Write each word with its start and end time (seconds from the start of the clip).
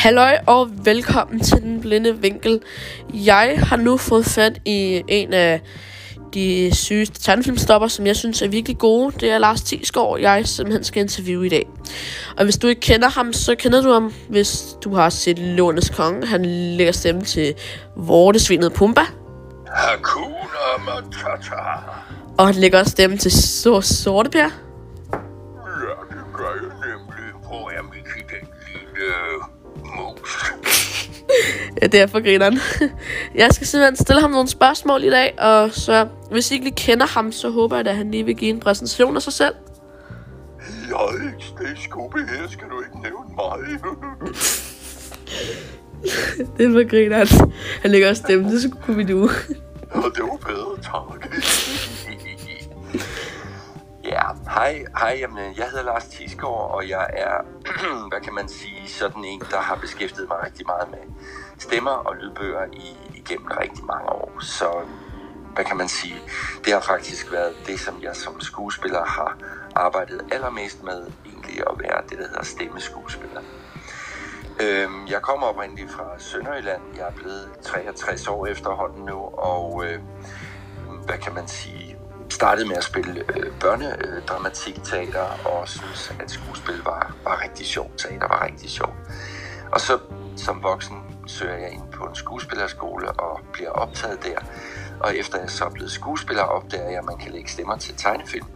Halløj 0.00 0.38
og 0.46 0.70
velkommen 0.84 1.40
til 1.40 1.62
Den 1.62 1.80
Blinde 1.80 2.20
Vinkel. 2.20 2.60
Jeg 3.14 3.54
har 3.62 3.76
nu 3.76 3.96
fået 3.96 4.24
fat 4.24 4.58
i 4.64 5.02
en 5.08 5.32
af 5.32 5.60
de 6.34 6.70
sygeste 6.72 7.20
tegnefilmstopper, 7.20 7.88
som 7.88 8.06
jeg 8.06 8.16
synes 8.16 8.42
er 8.42 8.48
virkelig 8.48 8.78
gode. 8.78 9.14
Det 9.20 9.30
er 9.30 9.38
Lars 9.38 9.62
Thiesgaard, 9.62 10.18
jeg 10.20 10.46
simpelthen 10.46 10.84
skal 10.84 11.02
interviewe 11.02 11.46
i 11.46 11.48
dag. 11.48 11.66
Og 12.36 12.44
hvis 12.44 12.58
du 12.58 12.66
ikke 12.66 12.80
kender 12.80 13.08
ham, 13.08 13.32
så 13.32 13.54
kender 13.54 13.82
du 13.82 13.92
ham, 13.92 14.12
hvis 14.28 14.64
du 14.84 14.94
har 14.94 15.10
set 15.10 15.38
Lånes 15.38 15.90
Konge. 15.90 16.26
Han 16.26 16.44
lægger 16.76 16.92
stemme 16.92 17.22
til 17.22 17.54
Vortesvinet 17.96 18.72
Pumba. 18.72 19.02
Hakuna 19.66 20.84
Matata. 20.84 21.56
Og 22.38 22.46
han 22.46 22.54
lægger 22.54 22.78
også 22.78 22.90
stemme 22.90 23.16
til 23.16 23.32
Sorte 23.82 24.50
Ja, 31.82 31.86
det 31.86 32.00
er 32.00 32.06
for 32.06 32.20
grineren. 32.20 32.58
Jeg 33.42 33.50
skal 33.52 33.66
simpelthen 33.66 33.96
stille 33.96 34.20
ham 34.20 34.30
nogle 34.30 34.48
spørgsmål 34.48 35.04
i 35.04 35.10
dag, 35.10 35.34
og 35.38 35.72
så 35.72 36.08
hvis 36.30 36.50
I 36.50 36.54
ikke 36.54 36.64
lige 36.64 36.76
kender 36.76 37.06
ham, 37.06 37.32
så 37.32 37.50
håber 37.50 37.76
jeg, 37.76 37.86
at 37.86 37.96
han 37.96 38.10
lige 38.10 38.24
vil 38.24 38.36
give 38.36 38.50
en 38.50 38.60
præsentation 38.60 39.16
af 39.16 39.22
sig 39.22 39.32
selv. 39.32 39.54
Yikes, 40.90 41.54
det 41.58 41.66
er 41.66 41.80
Scooby 41.80 42.18
her, 42.18 42.48
skal 42.48 42.68
du 42.68 42.80
ikke 42.80 43.02
nævne 43.02 43.34
mig. 43.36 43.58
Det 46.56 46.66
er 46.66 46.70
for 46.70 46.88
grineren. 46.90 47.52
Han 47.82 47.90
lægger 47.90 48.08
også 48.08 48.22
stemme 48.22 48.50
til 48.50 48.68
Scooby-Doo. 48.68 49.30
Og 49.90 50.10
det 50.14 50.22
var 50.22 50.38
bedre, 50.46 50.82
tak. 50.82 51.30
Ja, 54.04 54.22
hej, 54.44 54.84
hej, 54.98 55.16
jamen, 55.20 55.44
jeg 55.56 55.66
hedder 55.70 55.84
Lars 55.84 56.04
Tisgaard, 56.04 56.70
og 56.74 56.88
jeg 56.88 57.06
er, 57.12 57.34
hvad 58.10 58.20
kan 58.20 58.34
man 58.34 58.48
sige, 58.48 58.88
sådan 58.88 59.24
en, 59.24 59.40
der 59.50 59.60
har 59.60 59.74
beskæftiget 59.74 60.28
mig 60.28 60.38
rigtig 60.44 60.66
meget 60.66 60.90
med 60.90 60.98
stemmer 61.60 61.90
og 61.90 62.16
lydbøger 62.16 62.64
i, 62.72 62.96
igennem 63.14 63.46
rigtig 63.60 63.84
mange 63.84 64.08
år. 64.08 64.32
Så, 64.40 64.68
hvad 65.54 65.64
kan 65.64 65.76
man 65.76 65.88
sige, 65.88 66.16
det 66.64 66.72
har 66.72 66.80
faktisk 66.80 67.32
været 67.32 67.54
det, 67.66 67.80
som 67.80 68.02
jeg 68.02 68.16
som 68.16 68.40
skuespiller 68.40 69.04
har 69.04 69.36
arbejdet 69.74 70.20
allermest 70.32 70.82
med, 70.82 71.06
egentlig 71.26 71.62
at 71.70 71.74
være 71.78 72.02
det, 72.08 72.18
der 72.18 72.28
hedder 72.28 72.44
stemmeskuespiller. 72.44 73.40
Øhm, 74.62 75.06
jeg 75.06 75.22
kommer 75.22 75.46
oprindeligt 75.46 75.90
fra 75.90 76.18
Sønderjylland. 76.18 76.82
Jeg 76.96 77.06
er 77.06 77.12
blevet 77.12 77.48
63 77.62 78.28
år 78.28 78.46
efterhånden 78.46 79.04
nu, 79.04 79.18
og 79.24 79.84
øh, 79.86 79.98
hvad 81.06 81.18
kan 81.18 81.34
man 81.34 81.48
sige, 81.48 81.96
startede 82.28 82.68
med 82.68 82.76
at 82.76 82.84
spille 82.84 83.24
øh, 83.36 83.52
børnedramatikteater, 83.60 85.26
og 85.44 85.68
synes, 85.68 86.14
at 86.20 86.30
skuespil 86.30 86.82
var, 86.84 87.14
var 87.24 87.42
rigtig 87.42 87.66
sjovt. 87.66 87.98
Teater 87.98 88.28
var 88.28 88.44
rigtig 88.44 88.70
sjovt. 88.70 88.96
Og 89.72 89.80
så 89.80 89.98
som 90.36 90.62
voksen 90.62 91.09
søger 91.26 91.56
jeg 91.56 91.72
ind 91.72 91.92
på 91.92 92.04
en 92.04 92.14
skuespillerskole 92.14 93.12
og 93.12 93.40
bliver 93.52 93.70
optaget 93.70 94.24
der. 94.24 94.38
Og 95.00 95.16
efter 95.16 95.40
jeg 95.40 95.50
så 95.50 95.64
er 95.64 95.70
blevet 95.70 95.90
skuespiller, 95.90 96.42
opdager 96.42 96.88
jeg, 96.88 96.98
at 96.98 97.04
man 97.04 97.18
kan 97.18 97.32
lægge 97.32 97.50
stemmer 97.50 97.76
til 97.76 97.94
tegnefilm. 97.96 98.46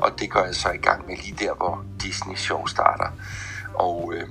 Og 0.00 0.10
det 0.18 0.30
gør 0.30 0.44
jeg 0.44 0.54
så 0.54 0.70
i 0.70 0.76
gang 0.76 1.06
med 1.06 1.16
lige 1.16 1.36
der, 1.38 1.54
hvor 1.54 1.84
Disney 2.02 2.34
Show 2.34 2.66
starter. 2.66 3.10
Og 3.74 4.12
øh, 4.16 4.28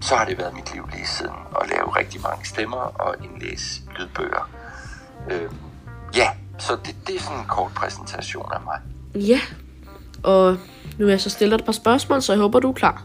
så 0.00 0.16
har 0.16 0.24
det 0.24 0.38
været 0.38 0.54
mit 0.54 0.72
liv 0.72 0.88
lige 0.92 1.06
siden 1.06 1.34
at 1.62 1.68
lave 1.68 1.96
rigtig 1.96 2.20
mange 2.20 2.46
stemmer 2.46 2.76
og 2.76 3.14
indlæse 3.24 3.82
lydbøger. 3.98 4.50
Øh, 5.30 5.50
ja, 6.16 6.30
så 6.58 6.76
det, 6.84 6.94
det 7.06 7.16
er 7.16 7.20
sådan 7.20 7.38
en 7.38 7.46
kort 7.46 7.72
præsentation 7.74 8.52
af 8.52 8.60
mig. 8.60 8.80
Ja, 9.14 9.40
og 10.22 10.52
nu 10.98 11.04
vil 11.04 11.08
jeg 11.08 11.20
så 11.20 11.30
stille 11.30 11.50
dig 11.50 11.60
et 11.60 11.64
par 11.64 11.72
spørgsmål, 11.72 12.22
så 12.22 12.32
jeg 12.32 12.40
håber, 12.40 12.60
du 12.60 12.68
er 12.68 12.74
klar. 12.74 13.04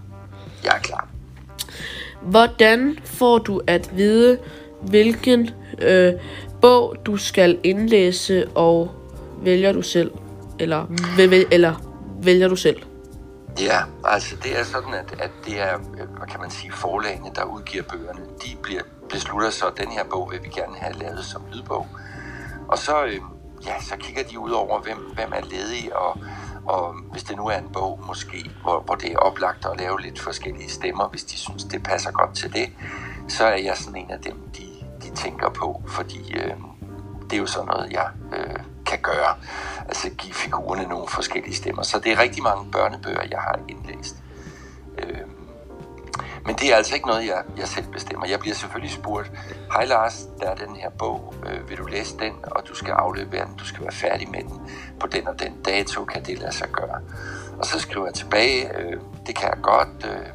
Jeg 0.64 0.76
er 0.76 0.80
klar. 0.80 1.08
Hvordan 2.22 2.98
får 3.06 3.38
du 3.38 3.62
at 3.68 3.98
vide, 3.98 4.38
hvilken 4.82 5.50
øh, 5.82 6.14
bog 6.62 6.96
du 7.06 7.18
skal 7.18 7.60
indlæse, 7.64 8.48
og 8.56 8.92
vælger 9.44 9.72
du 9.72 9.82
selv? 9.82 10.12
Eller, 10.60 10.86
vælger, 11.18 11.46
eller 11.52 11.76
vælger 12.24 12.48
du 12.48 12.56
selv? 12.56 12.82
Ja, 13.60 13.80
altså 14.04 14.36
det 14.44 14.60
er 14.60 14.64
sådan, 14.64 14.94
at, 14.94 15.16
at 15.20 15.32
det 15.46 15.62
er, 15.62 15.74
øh, 15.74 16.18
hvad 16.18 16.28
kan 16.32 16.40
man 16.40 16.52
sige, 16.52 16.72
forlagene, 16.72 17.30
der 17.36 17.44
udgiver 17.44 17.84
bøgerne. 17.84 18.20
De 18.20 18.50
bliver, 18.64 18.82
beslutter 19.10 19.50
så, 19.50 19.66
at 19.66 19.78
den 19.78 19.92
her 19.92 20.04
bog 20.04 20.32
vil 20.32 20.40
vi 20.44 20.50
gerne 20.50 20.76
have 20.76 20.94
lavet 20.94 21.26
som 21.26 21.42
lydbog. 21.54 21.88
Og 22.68 22.78
så, 22.78 23.04
øh, 23.06 23.20
ja, 23.66 23.82
så 23.82 23.96
kigger 24.00 24.24
de 24.24 24.40
ud 24.40 24.52
over, 24.52 24.82
hvem, 24.82 24.98
hvem 24.98 25.32
er 25.36 25.42
ledig, 25.42 25.96
og, 25.96 26.18
og 26.66 26.96
hvis 27.12 27.24
det 27.24 27.38
nu 27.38 27.48
er 27.48 27.58
en 27.58 27.70
bog 27.74 28.00
måske, 28.08 28.52
hvor, 28.62 28.80
hvor 28.80 28.96
det 28.96 29.12
er 29.12 29.18
oplagt 29.18 29.66
at 29.66 29.80
lave 29.80 30.02
lidt 30.02 30.20
forskellige 30.20 30.70
stemmer, 30.70 31.08
hvis 31.08 31.24
de 31.24 31.38
synes, 31.38 31.64
det 31.64 31.84
passer 31.84 32.12
godt 32.12 32.36
til 32.36 32.54
det, 32.54 32.70
så 33.28 33.46
er 33.46 33.58
jeg 33.58 33.78
sådan 33.78 33.96
en 33.96 34.12
af 34.12 34.20
dem, 34.20 34.50
de, 34.58 34.68
de 35.04 35.16
tænker 35.16 35.50
på, 35.50 35.84
fordi 35.88 36.34
øh, 36.34 36.54
det 37.24 37.34
er 37.34 37.38
jo 37.38 37.46
sådan 37.46 37.68
noget, 37.68 37.92
jeg 37.92 38.10
øh, 38.34 38.60
kan 38.86 39.00
gøre. 39.02 39.36
Altså 39.88 40.10
give 40.10 40.34
figurerne 40.34 40.84
nogle 40.88 41.08
forskellige 41.08 41.56
stemmer. 41.56 41.84
Så 41.84 42.00
det 42.00 42.12
er 42.12 42.20
rigtig 42.20 42.44
mange 42.44 42.72
børnebøger, 42.72 43.24
jeg 43.32 43.40
har 43.40 43.60
indlæst. 43.70 44.16
Men 46.46 46.56
det 46.56 46.72
er 46.72 46.76
altså 46.76 46.96
ikke 46.96 47.08
noget, 47.08 47.26
jeg, 47.26 47.44
jeg 47.58 47.68
selv 47.68 47.86
bestemmer. 47.92 48.28
Jeg 48.28 48.40
bliver 48.40 48.56
selvfølgelig 48.56 48.94
spurgt, 48.94 49.32
hej 49.74 49.86
Lars, 49.86 50.28
der 50.40 50.50
er 50.50 50.56
den 50.56 50.76
her 50.76 50.90
bog, 50.90 51.34
øh, 51.46 51.70
vil 51.70 51.78
du 51.78 51.86
læse 51.86 52.18
den, 52.18 52.34
og 52.42 52.68
du 52.68 52.76
skal 52.76 52.92
aflevere 52.92 53.46
den, 53.46 53.56
du 53.60 53.66
skal 53.66 53.82
være 53.82 53.92
færdig 53.92 54.30
med 54.30 54.44
den 54.44 54.62
på 55.00 55.08
den 55.08 55.28
og 55.28 55.40
den 55.40 55.62
dato, 55.66 56.06
kan 56.06 56.24
det 56.24 56.40
lade 56.40 56.56
sig 56.56 56.68
gøre. 56.70 57.00
Og 57.60 57.66
så 57.66 57.80
skriver 57.80 58.06
jeg 58.06 58.14
tilbage, 58.14 58.78
øh, 58.78 58.98
det 59.28 59.36
kan 59.36 59.50
jeg 59.50 59.58
godt, 59.62 60.06
øh, 60.06 60.28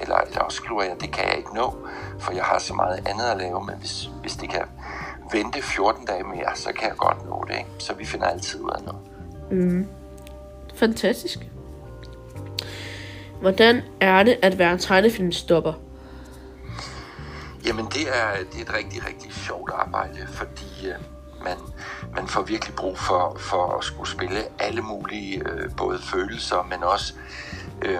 eller, 0.00 0.16
eller 0.16 0.40
også 0.40 0.56
skriver 0.56 0.82
jeg, 0.82 0.96
det 1.00 1.12
kan 1.12 1.24
jeg 1.28 1.36
ikke 1.36 1.54
nå, 1.54 1.76
for 2.18 2.32
jeg 2.32 2.44
har 2.44 2.58
så 2.58 2.74
meget 2.74 3.08
andet 3.08 3.24
at 3.24 3.36
lave, 3.36 3.64
men 3.64 3.74
hvis, 3.78 4.10
hvis 4.20 4.32
det 4.32 4.50
kan 4.50 4.62
vente 5.32 5.62
14 5.62 6.06
dage 6.06 6.24
mere, 6.24 6.50
så 6.54 6.72
kan 6.72 6.88
jeg 6.88 6.96
godt 6.96 7.28
nå 7.28 7.44
det. 7.48 7.58
Ikke? 7.58 7.70
Så 7.78 7.94
vi 7.94 8.04
finder 8.04 8.26
altid 8.26 8.60
ud 8.60 8.70
af 8.70 8.82
noget. 8.82 9.00
Mm. 9.50 9.86
Fantastisk. 10.74 11.38
Hvordan 13.42 13.82
er 14.00 14.22
det 14.22 14.38
at 14.42 14.58
være 14.58 14.72
en 14.72 14.78
tegnefilmstopper? 14.78 15.72
Jamen 17.66 17.84
det 17.84 18.02
er, 18.02 18.44
det 18.52 18.58
er 18.58 18.62
et 18.62 18.74
rigtig, 18.74 19.06
rigtig 19.06 19.32
sjovt 19.32 19.70
arbejde, 19.74 20.26
fordi 20.28 20.88
øh, 20.88 20.94
man, 21.44 21.56
man 22.16 22.26
får 22.26 22.42
virkelig 22.42 22.74
brug 22.74 22.98
for, 22.98 23.36
for 23.38 23.78
at 23.78 23.84
skulle 23.84 24.10
spille 24.10 24.38
alle 24.58 24.82
mulige 24.82 25.42
øh, 25.50 25.70
både 25.76 25.98
følelser, 26.02 26.66
men 26.70 26.82
også 26.82 27.14
øh, 27.84 27.98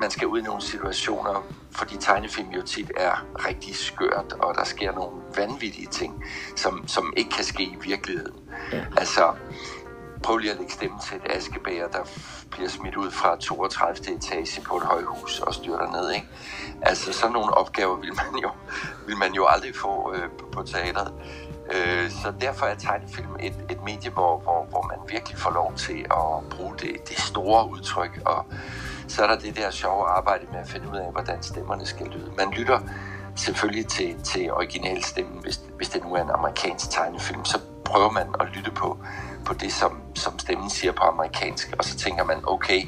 man 0.00 0.10
skal 0.10 0.26
ud 0.26 0.38
i 0.38 0.42
nogle 0.42 0.62
situationer, 0.62 1.46
fordi 1.70 1.96
tegnefilm 2.00 2.48
jo 2.50 2.62
tit 2.62 2.90
er 2.96 3.26
rigtig 3.48 3.76
skørt, 3.76 4.32
og 4.40 4.54
der 4.54 4.64
sker 4.64 4.92
nogle 4.92 5.16
vanvittige 5.36 5.86
ting, 5.86 6.24
som, 6.56 6.88
som 6.88 7.12
ikke 7.16 7.30
kan 7.30 7.44
ske 7.44 7.62
i 7.62 7.76
virkeligheden. 7.82 8.34
Ja. 8.72 8.84
Altså, 8.96 9.32
prøv 10.22 10.36
lige 10.36 10.50
at 10.52 10.58
lægge 10.58 10.72
stemme 10.72 10.98
til 11.06 11.16
et 11.16 11.36
askebæger, 11.36 11.88
der 11.88 11.98
bliver 12.50 12.68
smidt 12.68 12.96
ud 12.96 13.10
fra 13.10 13.36
32. 13.36 14.16
etage 14.16 14.60
på 14.60 14.76
et 14.76 14.82
højhus 14.82 15.40
og 15.40 15.54
styrter 15.54 15.92
ned. 15.92 16.10
Ikke? 16.10 16.28
Altså 16.82 17.12
sådan 17.12 17.32
nogle 17.32 17.54
opgaver 17.54 17.96
vil 17.96 18.12
man 18.14 18.42
jo, 18.42 18.50
vil 19.06 19.16
man 19.16 19.32
jo 19.32 19.46
aldrig 19.46 19.76
få 19.76 20.14
øh, 20.14 20.28
på 20.52 20.62
teateret. 20.62 21.12
Øh, 21.74 22.10
så 22.10 22.32
derfor 22.40 22.66
er 22.66 22.74
tegnefilm 22.74 23.36
et, 23.40 23.54
et 23.70 23.82
medie, 23.84 24.10
hvor, 24.10 24.38
hvor, 24.38 24.66
hvor 24.70 24.82
man 24.82 25.10
virkelig 25.10 25.38
får 25.38 25.50
lov 25.50 25.72
til 25.76 26.06
at 26.10 26.48
bruge 26.50 26.74
det, 26.78 27.08
det 27.08 27.18
store 27.18 27.70
udtryk. 27.70 28.22
Og 28.26 28.46
så 29.08 29.22
er 29.22 29.26
der 29.26 29.38
det 29.38 29.56
der 29.56 29.70
sjove 29.70 30.06
arbejde 30.06 30.46
med 30.52 30.58
at 30.58 30.68
finde 30.68 30.90
ud 30.92 30.96
af, 30.96 31.12
hvordan 31.12 31.42
stemmerne 31.42 31.86
skal 31.86 32.06
lyde. 32.06 32.32
Man 32.38 32.50
lytter 32.50 32.80
selvfølgelig 33.36 33.86
til, 33.86 34.22
til 34.24 34.52
originalstemmen, 34.52 35.42
hvis, 35.42 35.60
hvis 35.76 35.88
det 35.88 36.04
nu 36.04 36.14
er 36.14 36.22
en 36.22 36.30
amerikansk 36.30 36.90
tegnefilm, 36.90 37.44
så 37.44 37.58
prøver 37.84 38.10
man 38.10 38.26
at 38.40 38.46
lytte 38.46 38.70
på, 38.70 38.98
på 39.44 39.54
det, 39.54 39.72
som, 39.72 40.00
som 40.14 40.38
stemmen 40.38 40.70
siger 40.70 40.92
på 40.92 41.02
amerikansk, 41.02 41.74
og 41.78 41.84
så 41.84 41.96
tænker 41.96 42.24
man, 42.24 42.36
okay, 42.46 42.82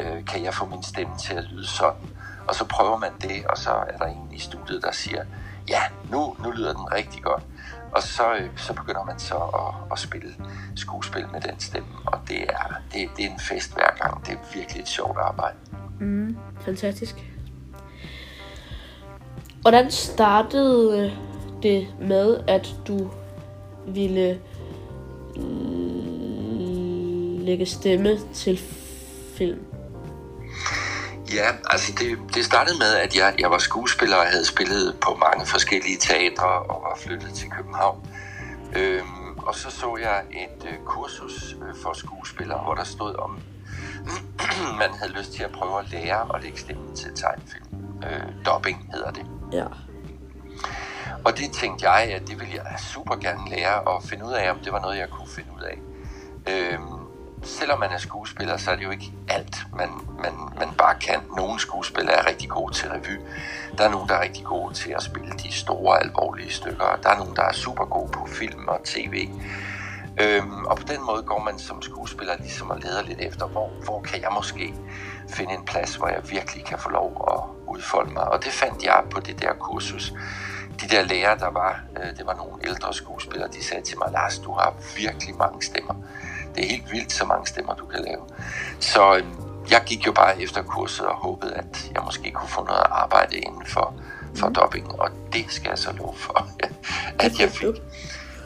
øh, 0.00 0.24
kan 0.24 0.44
jeg 0.44 0.54
få 0.54 0.66
min 0.66 0.82
stemme 0.82 1.12
til 1.18 1.34
at 1.34 1.44
lyde 1.44 1.66
sådan? 1.66 2.08
Og 2.48 2.54
så 2.54 2.64
prøver 2.64 2.98
man 2.98 3.10
det, 3.20 3.46
og 3.46 3.58
så 3.58 3.70
er 3.70 3.96
der 3.98 4.06
en 4.06 4.32
i 4.32 4.38
studiet, 4.38 4.82
der 4.82 4.92
siger, 4.92 5.24
ja, 5.68 5.82
nu, 6.10 6.36
nu 6.44 6.50
lyder 6.50 6.72
den 6.72 6.92
rigtig 6.92 7.22
godt. 7.22 7.42
Og 7.92 8.02
så, 8.02 8.34
øh, 8.34 8.50
så 8.56 8.74
begynder 8.74 9.04
man 9.04 9.18
så 9.18 9.34
at, 9.34 9.92
at 9.92 9.98
spille 9.98 10.34
skuespil 10.76 11.26
med 11.32 11.40
den 11.40 11.60
stemme, 11.60 11.88
og 12.06 12.18
det 12.28 12.42
er, 12.42 12.74
det, 12.92 13.08
det 13.16 13.24
er 13.24 13.30
en 13.30 13.40
fest 13.40 13.74
hver 13.74 13.90
gang. 14.02 14.26
Det 14.26 14.32
er 14.32 14.54
virkelig 14.54 14.82
et 14.82 14.88
sjovt 14.88 15.18
arbejde. 15.18 15.56
Mm, 16.00 16.36
fantastisk. 16.60 17.14
Hvordan 19.60 19.90
startede 19.90 21.12
det 21.62 21.94
med, 22.00 22.40
at 22.48 22.74
du 22.88 23.10
ville 23.86 24.40
lægge 27.44 27.66
stemme 27.66 28.18
til 28.34 28.60
film? 29.36 29.60
Ja, 31.34 31.50
altså 31.64 31.92
det, 31.98 32.18
det 32.34 32.44
startede 32.44 32.78
med, 32.78 32.94
at 32.94 33.16
jeg, 33.16 33.34
jeg 33.38 33.50
var 33.50 33.58
skuespiller 33.58 34.16
og 34.16 34.26
havde 34.26 34.46
spillet 34.46 34.96
på 35.00 35.14
mange 35.14 35.46
forskellige 35.46 35.98
teatre 35.98 36.48
og 36.48 36.82
var 36.82 36.98
flyttet 37.02 37.34
til 37.34 37.50
København. 37.50 38.06
Øhm, 38.76 39.38
og 39.38 39.54
så 39.54 39.70
så 39.70 39.96
jeg 40.02 40.22
et 40.30 40.68
øh, 40.68 40.78
kursus 40.84 41.56
øh, 41.62 41.74
for 41.82 41.92
skuespillere, 41.92 42.58
hvor 42.58 42.74
der 42.74 42.84
stod 42.84 43.14
om, 43.14 43.38
man 44.82 44.90
havde 45.00 45.12
lyst 45.12 45.32
til 45.32 45.42
at 45.42 45.50
prøve 45.50 45.78
at 45.78 45.90
lære 45.90 46.36
at 46.36 46.42
lægge 46.42 46.58
stemmen 46.58 46.96
til 46.96 47.10
tegnefilm. 47.14 47.66
Øh, 48.04 48.46
dubbing 48.46 48.90
hedder 48.94 49.10
det. 49.10 49.26
Ja. 49.52 49.64
Og 51.24 51.38
det 51.38 51.52
tænkte 51.52 51.90
jeg, 51.90 52.14
at 52.14 52.28
det 52.28 52.40
ville 52.40 52.54
jeg 52.54 52.78
super 52.78 53.16
gerne 53.16 53.50
lære 53.50 53.80
og 53.80 54.02
finde 54.02 54.24
ud 54.24 54.32
af, 54.32 54.50
om 54.50 54.58
det 54.58 54.72
var 54.72 54.80
noget, 54.80 54.98
jeg 54.98 55.08
kunne 55.10 55.28
finde 55.28 55.50
ud 55.56 55.62
af. 55.62 55.78
Øhm, 56.48 57.02
selvom 57.42 57.80
man 57.80 57.90
er 57.90 57.98
skuespiller, 57.98 58.56
så 58.56 58.70
er 58.70 58.76
det 58.76 58.84
jo 58.84 58.90
ikke 58.90 59.12
alt, 59.28 59.56
man, 59.76 59.88
man, 60.22 60.32
man 60.58 60.68
bare 60.78 60.94
kan. 60.94 61.20
Nogle 61.36 61.60
skuespillere 61.60 62.14
er 62.16 62.26
rigtig 62.26 62.48
gode 62.48 62.74
til 62.74 62.88
revy. 62.88 63.20
Der 63.78 63.84
er 63.84 63.90
nogle, 63.90 64.08
der 64.08 64.14
er 64.14 64.22
rigtig 64.22 64.44
gode 64.44 64.74
til 64.74 64.90
at 64.90 65.02
spille 65.02 65.30
de 65.30 65.52
store, 65.52 66.02
alvorlige 66.02 66.52
stykker. 66.52 66.98
Der 67.02 67.08
er 67.08 67.18
nogle, 67.18 67.36
der 67.36 67.42
er 67.42 67.52
super 67.52 67.84
gode 67.84 68.10
på 68.12 68.26
film 68.26 68.68
og 68.68 68.80
tv. 68.84 69.28
Øhm, 70.20 70.64
og 70.64 70.76
på 70.76 70.82
den 70.82 71.06
måde 71.06 71.22
går 71.22 71.38
man 71.38 71.58
som 71.58 71.82
skuespiller 71.82 72.34
ligesom 72.38 72.70
og 72.70 72.78
leder 72.78 73.02
lidt 73.02 73.20
efter, 73.20 73.46
hvor, 73.46 73.70
hvor 73.84 74.00
kan 74.00 74.20
jeg 74.20 74.30
måske 74.34 74.74
finde 75.28 75.52
en 75.52 75.64
plads, 75.64 75.94
hvor 75.96 76.08
jeg 76.08 76.22
virkelig 76.30 76.64
kan 76.64 76.78
få 76.78 76.90
lov 76.90 77.28
at 77.32 77.68
udfolde 77.68 78.12
mig. 78.12 78.32
Og 78.32 78.44
det 78.44 78.52
fandt 78.52 78.84
jeg 78.84 79.04
på 79.10 79.20
det 79.20 79.42
der 79.42 79.52
kursus. 79.52 80.12
De 80.82 80.88
der 80.88 81.02
lærere, 81.02 81.38
der 81.38 81.50
var, 81.50 81.80
øh, 81.96 82.16
det 82.16 82.26
var 82.26 82.34
nogle 82.34 82.52
ældre 82.64 82.94
skuespillere, 82.94 83.48
de 83.48 83.64
sagde 83.64 83.82
til 83.82 83.98
mig, 83.98 84.08
Lars, 84.12 84.38
du 84.38 84.52
har 84.52 84.74
virkelig 84.96 85.36
mange 85.36 85.62
stemmer. 85.62 85.94
Det 86.54 86.64
er 86.64 86.68
helt 86.68 86.92
vildt, 86.92 87.12
så 87.12 87.24
mange 87.24 87.46
stemmer 87.46 87.74
du 87.74 87.86
kan 87.86 88.00
lave. 88.00 88.22
Så 88.80 89.16
øh, 89.16 89.24
jeg 89.70 89.82
gik 89.86 90.06
jo 90.06 90.12
bare 90.12 90.42
efter 90.42 90.62
kurset 90.62 91.06
og 91.06 91.14
håbede, 91.14 91.54
at 91.54 91.90
jeg 91.94 92.02
måske 92.04 92.30
kunne 92.30 92.48
få 92.48 92.64
noget 92.64 92.86
arbejde 92.90 93.36
inden 93.36 93.66
for, 93.66 93.94
for 94.36 94.48
mm. 94.48 94.54
dubbing, 94.54 95.00
og 95.00 95.10
det 95.32 95.44
skal 95.48 95.68
jeg 95.68 95.78
så 95.78 95.92
love 95.92 96.14
for, 96.16 96.48
at 97.24 97.40
jeg 97.40 97.50
fik. 97.50 97.74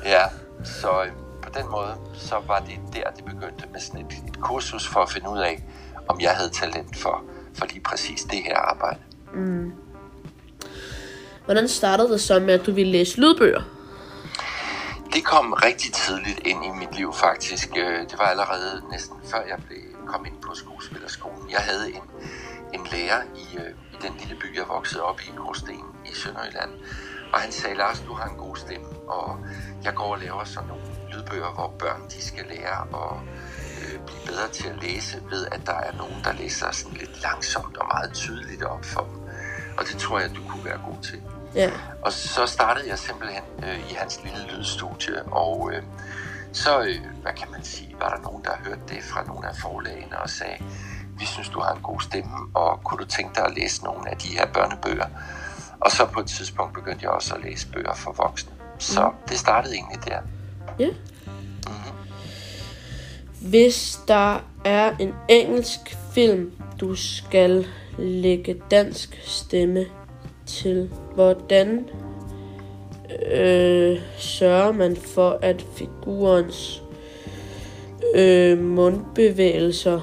Ja, 0.04 0.22
så 0.64 1.04
øh, 1.04 1.12
på 1.42 1.50
den 1.58 1.70
måde, 1.70 1.94
så 2.14 2.36
var 2.46 2.58
det 2.58 2.78
der, 2.94 3.10
det 3.16 3.24
begyndte 3.24 3.64
med 3.72 3.80
sådan 3.80 4.00
et, 4.00 4.12
et 4.28 4.40
kursus 4.40 4.88
for 4.88 5.00
at 5.00 5.10
finde 5.10 5.30
ud 5.30 5.38
af, 5.38 5.62
om 6.08 6.20
jeg 6.20 6.30
havde 6.30 6.50
talent 6.50 6.96
for, 6.96 7.24
for 7.58 7.66
lige 7.66 7.80
præcis 7.80 8.22
det 8.22 8.42
her 8.42 8.56
arbejde. 8.56 9.00
Mm. 9.34 9.72
Hvordan 11.46 11.68
startede 11.68 12.12
det 12.12 12.20
så 12.20 12.40
med, 12.40 12.54
at 12.54 12.66
du 12.66 12.72
ville 12.72 12.92
læse 12.92 13.20
lydbøger? 13.20 13.62
Det 15.14 15.24
kom 15.24 15.52
rigtig 15.52 15.92
tidligt 15.92 16.40
ind 16.44 16.64
i 16.64 16.68
mit 16.78 16.96
liv 16.96 17.12
faktisk. 17.14 17.68
Øh, 17.76 18.00
det 18.00 18.18
var 18.18 18.24
allerede 18.24 18.82
næsten 18.90 19.16
før 19.30 19.42
jeg 19.48 19.58
blev, 19.66 19.78
kom 20.06 20.26
ind 20.26 20.38
på 20.42 20.54
skuespillerskolen. 20.54 21.50
Jeg 21.50 21.60
havde 21.60 21.88
en, 21.88 22.02
en 22.74 22.86
lærer 22.92 23.22
i, 23.22 23.56
øh, 23.56 23.70
i 23.94 23.96
den 24.02 24.12
lille 24.20 24.36
by, 24.40 24.56
jeg 24.56 24.64
voksede 24.68 25.02
op 25.02 25.20
i, 25.20 25.30
Gråsten 25.36 25.74
i 26.06 26.14
Sønderjylland. 26.14 26.70
Og 27.32 27.40
han 27.40 27.52
sagde, 27.52 27.76
Lars, 27.76 28.00
du 28.08 28.12
har 28.14 28.28
en 28.28 28.36
god 28.36 28.56
stemme, 28.56 28.86
og 29.08 29.38
jeg 29.84 29.94
går 29.94 30.14
og 30.14 30.18
laver 30.18 30.44
sådan 30.44 30.68
nogle 30.68 30.84
lydbøger, 31.12 31.52
hvor 31.54 31.74
børn 31.78 32.02
de 32.10 32.22
skal 32.22 32.44
lære 32.54 32.78
at 33.02 33.16
øh, 33.82 34.00
blive 34.06 34.22
bedre 34.26 34.48
til 34.52 34.68
at 34.68 34.82
læse, 34.82 35.22
ved 35.30 35.46
at 35.52 35.60
der 35.66 35.78
er 35.88 35.92
nogen, 35.96 36.18
der 36.24 36.32
læser 36.32 36.72
sådan 36.72 36.96
lidt 36.96 37.22
langsomt 37.22 37.76
og 37.76 37.86
meget 37.94 38.12
tydeligt 38.14 38.62
op 38.62 38.84
for 38.84 39.00
dem. 39.00 39.20
Og 39.78 39.84
det 39.88 39.96
tror 39.98 40.18
jeg, 40.20 40.30
du 40.36 40.40
kunne 40.48 40.64
være 40.64 40.80
god 40.86 41.02
til. 41.02 41.22
Ja. 41.54 41.70
Og 42.02 42.12
så 42.12 42.46
startede 42.46 42.88
jeg 42.88 42.98
simpelthen 42.98 43.42
øh, 43.62 43.90
i 43.90 43.94
hans 43.94 44.20
lille 44.24 44.56
lydstudie, 44.56 45.22
og 45.22 45.70
øh, 45.72 45.82
så, 46.52 46.80
øh, 46.80 47.00
hvad 47.22 47.32
kan 47.32 47.50
man 47.50 47.64
sige, 47.64 47.96
var 48.00 48.08
der 48.08 48.22
nogen, 48.22 48.44
der 48.44 48.50
hørte 48.64 48.80
det 48.88 49.02
fra 49.02 49.24
nogle 49.24 49.48
af 49.48 49.56
forlagene 49.56 50.18
og 50.18 50.30
sagde, 50.30 50.64
vi 51.18 51.26
synes, 51.26 51.48
du 51.48 51.60
har 51.60 51.72
en 51.72 51.82
god 51.82 52.00
stemme, 52.00 52.36
og 52.54 52.80
kunne 52.84 52.98
du 52.98 53.04
tænke 53.04 53.34
dig 53.34 53.44
at 53.44 53.54
læse 53.56 53.84
nogle 53.84 54.10
af 54.10 54.16
de 54.16 54.28
her 54.28 54.46
børnebøger? 54.46 55.06
Og 55.80 55.90
så 55.90 56.06
på 56.06 56.20
et 56.20 56.26
tidspunkt 56.26 56.74
begyndte 56.74 57.02
jeg 57.02 57.10
også 57.10 57.34
at 57.34 57.42
læse 57.42 57.68
bøger 57.68 57.94
for 57.94 58.12
voksne. 58.12 58.52
Så 58.78 59.08
mm. 59.08 59.14
det 59.28 59.38
startede 59.38 59.74
egentlig 59.74 60.04
der. 60.04 60.20
Ja. 60.78 60.86
Mm-hmm. 60.86 61.96
Hvis 63.40 64.00
der 64.08 64.40
er 64.64 64.96
en 64.96 65.14
engelsk 65.28 65.96
film, 66.12 66.52
du 66.80 66.94
skal 66.94 67.66
lægge 67.98 68.62
dansk 68.70 69.20
stemme 69.24 69.86
til, 70.46 70.90
hvordan 71.14 71.88
øh, 73.32 73.98
sørger 74.18 74.72
man 74.72 74.96
for, 74.96 75.38
at 75.42 75.64
figurens 75.76 76.82
øh, 78.14 78.58
mundbevægelser 78.58 80.00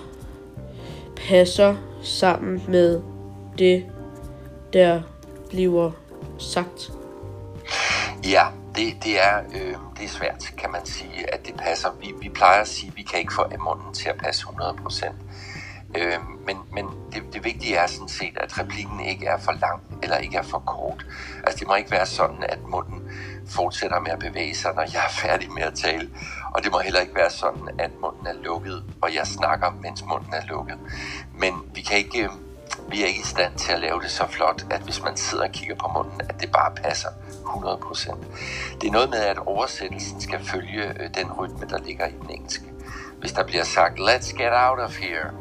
passer 1.28 1.76
sammen 2.04 2.64
med 2.68 3.02
det, 3.58 3.86
der 4.74 5.02
bliver 5.50 5.92
sagt? 6.38 6.92
Ja, 8.24 8.46
det, 8.76 8.94
det, 9.04 9.22
er, 9.24 9.40
øh, 9.54 9.76
det 9.98 10.06
er 10.06 10.10
svært, 10.10 10.54
kan 10.58 10.72
man 10.72 10.86
sige, 10.86 11.34
at 11.34 11.46
det 11.46 11.56
passer. 11.58 11.90
Vi, 12.02 12.14
vi 12.22 12.30
plejer 12.30 12.62
at 12.62 12.68
sige, 12.68 12.88
at 12.92 12.98
vi 12.98 13.02
kan 13.02 13.20
ikke 13.20 13.34
få 13.34 13.44
munden 13.66 13.94
til 13.94 14.10
at 14.10 14.16
passe 14.18 14.46
100%. 14.46 15.12
Øh, 15.96 16.20
men 16.46 16.58
men 16.74 16.86
det, 17.14 17.24
det 17.34 17.44
vigtige 17.46 17.76
er 17.76 17.88
sådan 17.88 18.08
set, 18.08 18.38
at 18.38 18.60
replikken 18.60 19.00
ikke 19.00 19.26
er 19.26 19.38
for 19.38 19.52
lang 19.52 19.82
eller 20.04 20.18
ikke 20.18 20.38
er 20.38 20.44
for 20.44 20.60
kort. 20.60 21.06
Altså 21.44 21.60
det 21.60 21.68
må 21.68 21.76
ikke 21.76 21.92
være 21.92 22.06
sådan, 22.06 22.44
at 22.44 22.60
munden 22.68 23.02
fortsætter 23.48 24.00
med 24.00 24.12
at 24.12 24.20
bevæge 24.20 24.56
sig, 24.56 24.76
når 24.76 24.82
jeg 24.82 25.06
er 25.06 25.12
færdig 25.12 25.52
med 25.52 25.64
at 25.64 25.74
tale. 25.74 26.10
Og 26.54 26.64
det 26.64 26.72
må 26.72 26.80
heller 26.80 27.00
ikke 27.00 27.16
være 27.16 27.30
sådan, 27.30 27.70
at 27.80 27.92
munden 28.02 28.28
er 28.28 28.34
lukket, 28.44 28.84
og 29.02 29.16
jeg 29.16 29.28
snakker, 29.28 29.72
mens 29.82 30.06
munden 30.06 30.34
er 30.34 30.46
lukket. 30.48 30.78
Men 31.34 31.54
vi 31.74 31.82
kan 31.82 31.98
ikke, 31.98 32.24
øh, 32.24 32.30
vi 32.90 33.04
er 33.04 33.06
ikke 33.06 33.20
i 33.20 33.26
stand 33.26 33.56
til 33.56 33.72
at 33.72 33.80
lave 33.80 34.02
det 34.02 34.12
så 34.12 34.28
flot, 34.28 34.66
at 34.70 34.82
hvis 34.82 35.04
man 35.04 35.18
sidder 35.18 35.44
og 35.44 35.52
kigger 35.52 35.76
på 35.76 35.88
munden, 35.88 36.22
at 36.30 36.42
det 36.42 36.52
bare 36.52 36.72
passer 36.76 37.10
100%. 37.46 38.16
Det 38.82 38.88
er 38.88 38.92
noget 38.92 39.10
med, 39.10 39.20
at 39.20 39.38
oversættelsen 39.38 40.22
skal 40.22 40.46
følge 40.46 40.84
øh, 40.88 41.10
den 41.16 41.32
rytme, 41.32 41.68
der 41.70 41.78
ligger 41.78 42.08
i 42.08 42.14
den 42.22 42.30
engelske. 42.30 42.66
Hvis 43.20 43.32
der 43.32 43.44
bliver 43.44 43.64
sagt, 43.64 44.00
let's 44.00 44.38
get 44.38 44.52
out 44.54 44.80
of 44.80 44.98
here, 44.98 45.32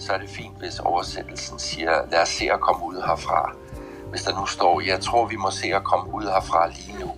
så 0.00 0.12
er 0.12 0.18
det 0.18 0.30
fint, 0.30 0.58
hvis 0.58 0.78
oversættelsen 0.78 1.58
siger, 1.58 1.90
lad 2.10 2.22
os 2.22 2.28
se 2.28 2.50
at 2.52 2.60
komme 2.60 2.84
ud 2.86 3.02
herfra. 3.06 3.52
Hvis 4.10 4.22
der 4.22 4.40
nu 4.40 4.46
står, 4.46 4.80
jeg 4.80 5.00
tror, 5.00 5.26
vi 5.26 5.36
må 5.36 5.50
se 5.50 5.66
at 5.66 5.84
komme 5.84 6.14
ud 6.14 6.22
herfra 6.22 6.68
lige 6.68 6.98
nu, 7.00 7.14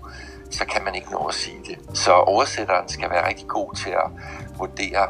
så 0.51 0.65
kan 0.65 0.85
man 0.85 0.95
ikke 0.95 1.11
nå 1.11 1.19
at 1.19 1.35
sige 1.35 1.59
det. 1.67 1.97
Så 1.99 2.13
oversætteren 2.13 2.89
skal 2.89 3.11
være 3.11 3.29
rigtig 3.29 3.49
god 3.49 3.75
til 3.75 3.91
at 3.91 4.11
vurdere, 4.59 5.09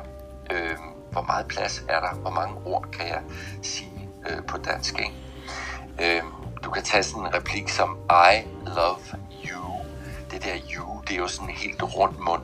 øh, 0.50 0.76
hvor 1.12 1.22
meget 1.22 1.46
plads 1.46 1.84
er 1.88 2.00
der, 2.00 2.14
hvor 2.14 2.30
mange 2.30 2.54
ord 2.64 2.86
kan 2.92 3.08
jeg 3.08 3.22
sige 3.62 4.08
øh, 4.28 4.42
på 4.44 4.58
dansk. 4.58 4.98
Ikke? 4.98 6.16
Øh, 6.16 6.22
du 6.64 6.70
kan 6.70 6.82
tage 6.82 7.02
sådan 7.02 7.26
en 7.26 7.34
replik 7.34 7.68
som 7.68 7.98
I 8.10 8.46
love 8.66 9.04
you. 9.50 9.80
Det 10.30 10.44
der 10.44 10.56
you, 10.76 11.00
det 11.08 11.14
er 11.14 11.18
jo 11.18 11.28
sådan 11.28 11.48
en 11.48 11.56
helt 11.56 11.82
rund 11.82 12.16
mund. 12.18 12.42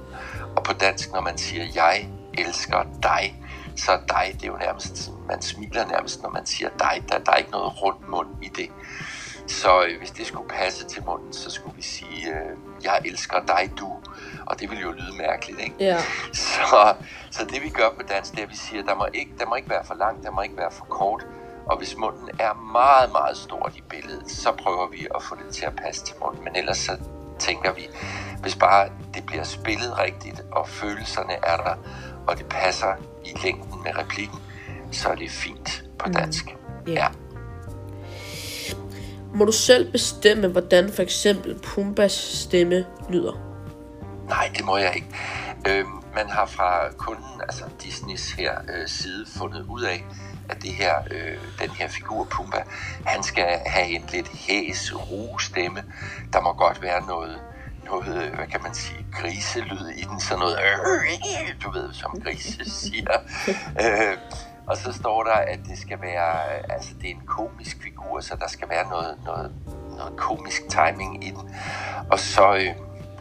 Og 0.56 0.62
på 0.62 0.72
dansk, 0.72 1.12
når 1.12 1.20
man 1.20 1.38
siger 1.38 1.64
jeg 1.74 2.08
elsker 2.38 2.82
dig, 3.02 3.34
så 3.80 3.98
dig, 4.08 4.30
det 4.32 4.42
er 4.42 4.48
jo 4.48 4.56
nærmest, 4.56 5.10
man 5.28 5.42
smiler 5.42 5.86
nærmest, 5.86 6.22
når 6.22 6.30
man 6.30 6.46
siger 6.46 6.68
dig. 6.78 7.04
Der, 7.08 7.18
der 7.18 7.32
er 7.32 7.36
ikke 7.36 7.50
noget 7.50 7.82
rundt 7.82 8.08
mund 8.08 8.28
i 8.42 8.48
det. 8.48 8.70
Så 9.46 9.82
øh, 9.82 9.98
hvis 9.98 10.10
det 10.10 10.26
skulle 10.26 10.48
passe 10.48 10.86
til 10.86 11.04
munden, 11.04 11.32
så 11.32 11.50
skulle 11.50 11.76
vi 11.76 11.82
sige, 11.82 12.28
øh, 12.28 12.84
jeg 12.84 13.00
elsker 13.04 13.40
dig, 13.46 13.72
du. 13.78 13.96
Og 14.46 14.60
det 14.60 14.70
ville 14.70 14.82
jo 14.82 14.92
lyde 14.92 15.16
mærkeligt, 15.16 15.60
ikke? 15.60 15.74
Ja. 15.80 15.98
Så, 16.32 16.94
så 17.30 17.44
det 17.44 17.62
vi 17.62 17.68
gør 17.68 17.88
på 17.90 18.02
dansk, 18.02 18.30
det 18.30 18.38
er, 18.38 18.42
at 18.42 18.50
vi 18.50 18.56
siger, 18.56 18.82
der 18.82 18.94
må, 18.94 19.06
ikke, 19.14 19.32
der 19.38 19.46
må 19.46 19.54
ikke 19.54 19.70
være 19.70 19.84
for 19.84 19.94
langt, 19.94 20.24
der 20.24 20.30
må 20.30 20.42
ikke 20.42 20.56
være 20.56 20.70
for 20.70 20.84
kort. 20.84 21.26
Og 21.66 21.78
hvis 21.78 21.96
munden 21.96 22.28
er 22.38 22.54
meget, 22.72 23.12
meget 23.12 23.36
stort 23.36 23.72
i 23.76 23.80
billedet, 23.80 24.30
så 24.30 24.52
prøver 24.52 24.88
vi 24.88 25.06
at 25.14 25.22
få 25.22 25.34
det 25.34 25.54
til 25.54 25.64
at 25.64 25.76
passe 25.76 26.04
til 26.04 26.14
munden. 26.20 26.44
Men 26.44 26.56
ellers 26.56 26.78
så 26.78 26.96
tænker 27.38 27.72
vi, 27.72 27.88
hvis 28.40 28.56
bare 28.56 28.88
det 29.14 29.26
bliver 29.26 29.44
spillet 29.44 29.98
rigtigt, 29.98 30.42
og 30.52 30.68
følelserne 30.68 31.32
er 31.32 31.56
der, 31.56 31.74
og 32.26 32.38
det 32.38 32.46
passer 32.46 32.94
i 33.28 33.38
længden 33.44 33.82
med 33.82 33.98
replikken, 33.98 34.38
så 34.92 35.08
er 35.08 35.14
det 35.14 35.30
fint 35.30 35.84
på 35.98 36.06
mm. 36.06 36.14
dansk. 36.14 36.44
Mm. 36.46 36.92
Yeah. 36.92 36.96
Ja. 36.96 37.06
Må 39.34 39.44
du 39.44 39.52
selv 39.52 39.92
bestemme, 39.92 40.48
hvordan 40.48 40.92
for 40.92 41.02
eksempel 41.02 41.58
Pumbas 41.62 42.12
stemme 42.12 42.86
lyder? 43.10 43.32
Nej, 44.28 44.50
det 44.56 44.64
må 44.64 44.76
jeg 44.76 44.92
ikke. 44.94 45.08
Øh, 45.68 45.84
man 46.14 46.28
har 46.28 46.46
fra 46.46 46.92
kunden, 46.96 47.40
altså 47.42 47.64
Disneys 47.82 48.30
her 48.30 48.52
øh, 48.74 48.88
side, 48.88 49.26
fundet 49.36 49.66
ud 49.68 49.82
af, 49.82 50.04
at 50.48 50.62
det 50.62 50.70
her, 50.70 50.94
øh, 51.10 51.38
den 51.60 51.70
her 51.70 51.88
figur 51.88 52.24
Pumba, 52.24 52.62
han 53.06 53.22
skal 53.22 53.58
have 53.66 53.88
en 53.88 54.04
lidt 54.12 54.28
hæs, 54.28 54.92
ro 55.10 55.38
stemme. 55.38 55.82
Der 56.32 56.40
må 56.40 56.52
godt 56.52 56.82
være 56.82 57.06
noget 57.06 57.38
noget, 57.90 58.30
hvad 58.30 58.46
kan 58.46 58.62
man 58.62 58.74
sige, 58.74 59.06
griselyd 59.12 59.88
i 59.88 60.02
den, 60.02 60.20
sådan 60.20 60.38
noget, 60.38 60.58
øh, 60.58 61.62
du 61.64 61.70
ved, 61.70 61.92
som 61.92 62.20
grise 62.24 62.70
siger. 62.70 63.12
øh, 63.82 64.16
og 64.66 64.76
så 64.76 64.92
står 64.92 65.22
der, 65.22 65.32
at 65.32 65.58
det 65.68 65.78
skal 65.78 66.00
være, 66.00 66.32
altså 66.72 66.94
det 67.00 67.10
er 67.10 67.14
en 67.14 67.26
komisk 67.26 67.82
figur, 67.82 68.20
så 68.20 68.36
der 68.40 68.48
skal 68.48 68.68
være 68.68 68.88
noget, 68.90 69.18
noget, 69.24 69.52
noget 69.96 70.16
komisk 70.16 70.62
timing 70.68 71.24
i 71.24 71.30
den. 71.30 71.54
Og 72.10 72.18
så 72.18 72.54
øh, 72.54 72.74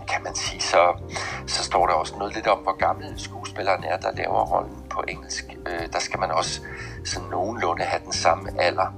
kan 0.07 0.23
man 0.23 0.35
sige, 0.35 0.61
så, 0.61 0.99
så 1.47 1.63
står 1.63 1.87
der 1.87 1.93
også 1.93 2.17
noget 2.17 2.35
lidt 2.35 2.47
om, 2.47 2.57
hvor 2.57 2.77
gammel 2.77 3.13
skuespilleren 3.19 3.83
er, 3.83 3.97
der 3.97 4.11
laver 4.11 4.45
rollen 4.45 4.83
på 4.89 5.03
engelsk. 5.07 5.45
Øh, 5.67 5.87
der 5.93 5.99
skal 5.99 6.19
man 6.19 6.31
også 6.31 6.61
sådan 7.05 7.29
nogenlunde 7.29 7.83
have 7.83 8.03
den 8.03 8.13
samme 8.13 8.61
alder. 8.61 8.93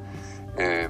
Øh, 0.59 0.89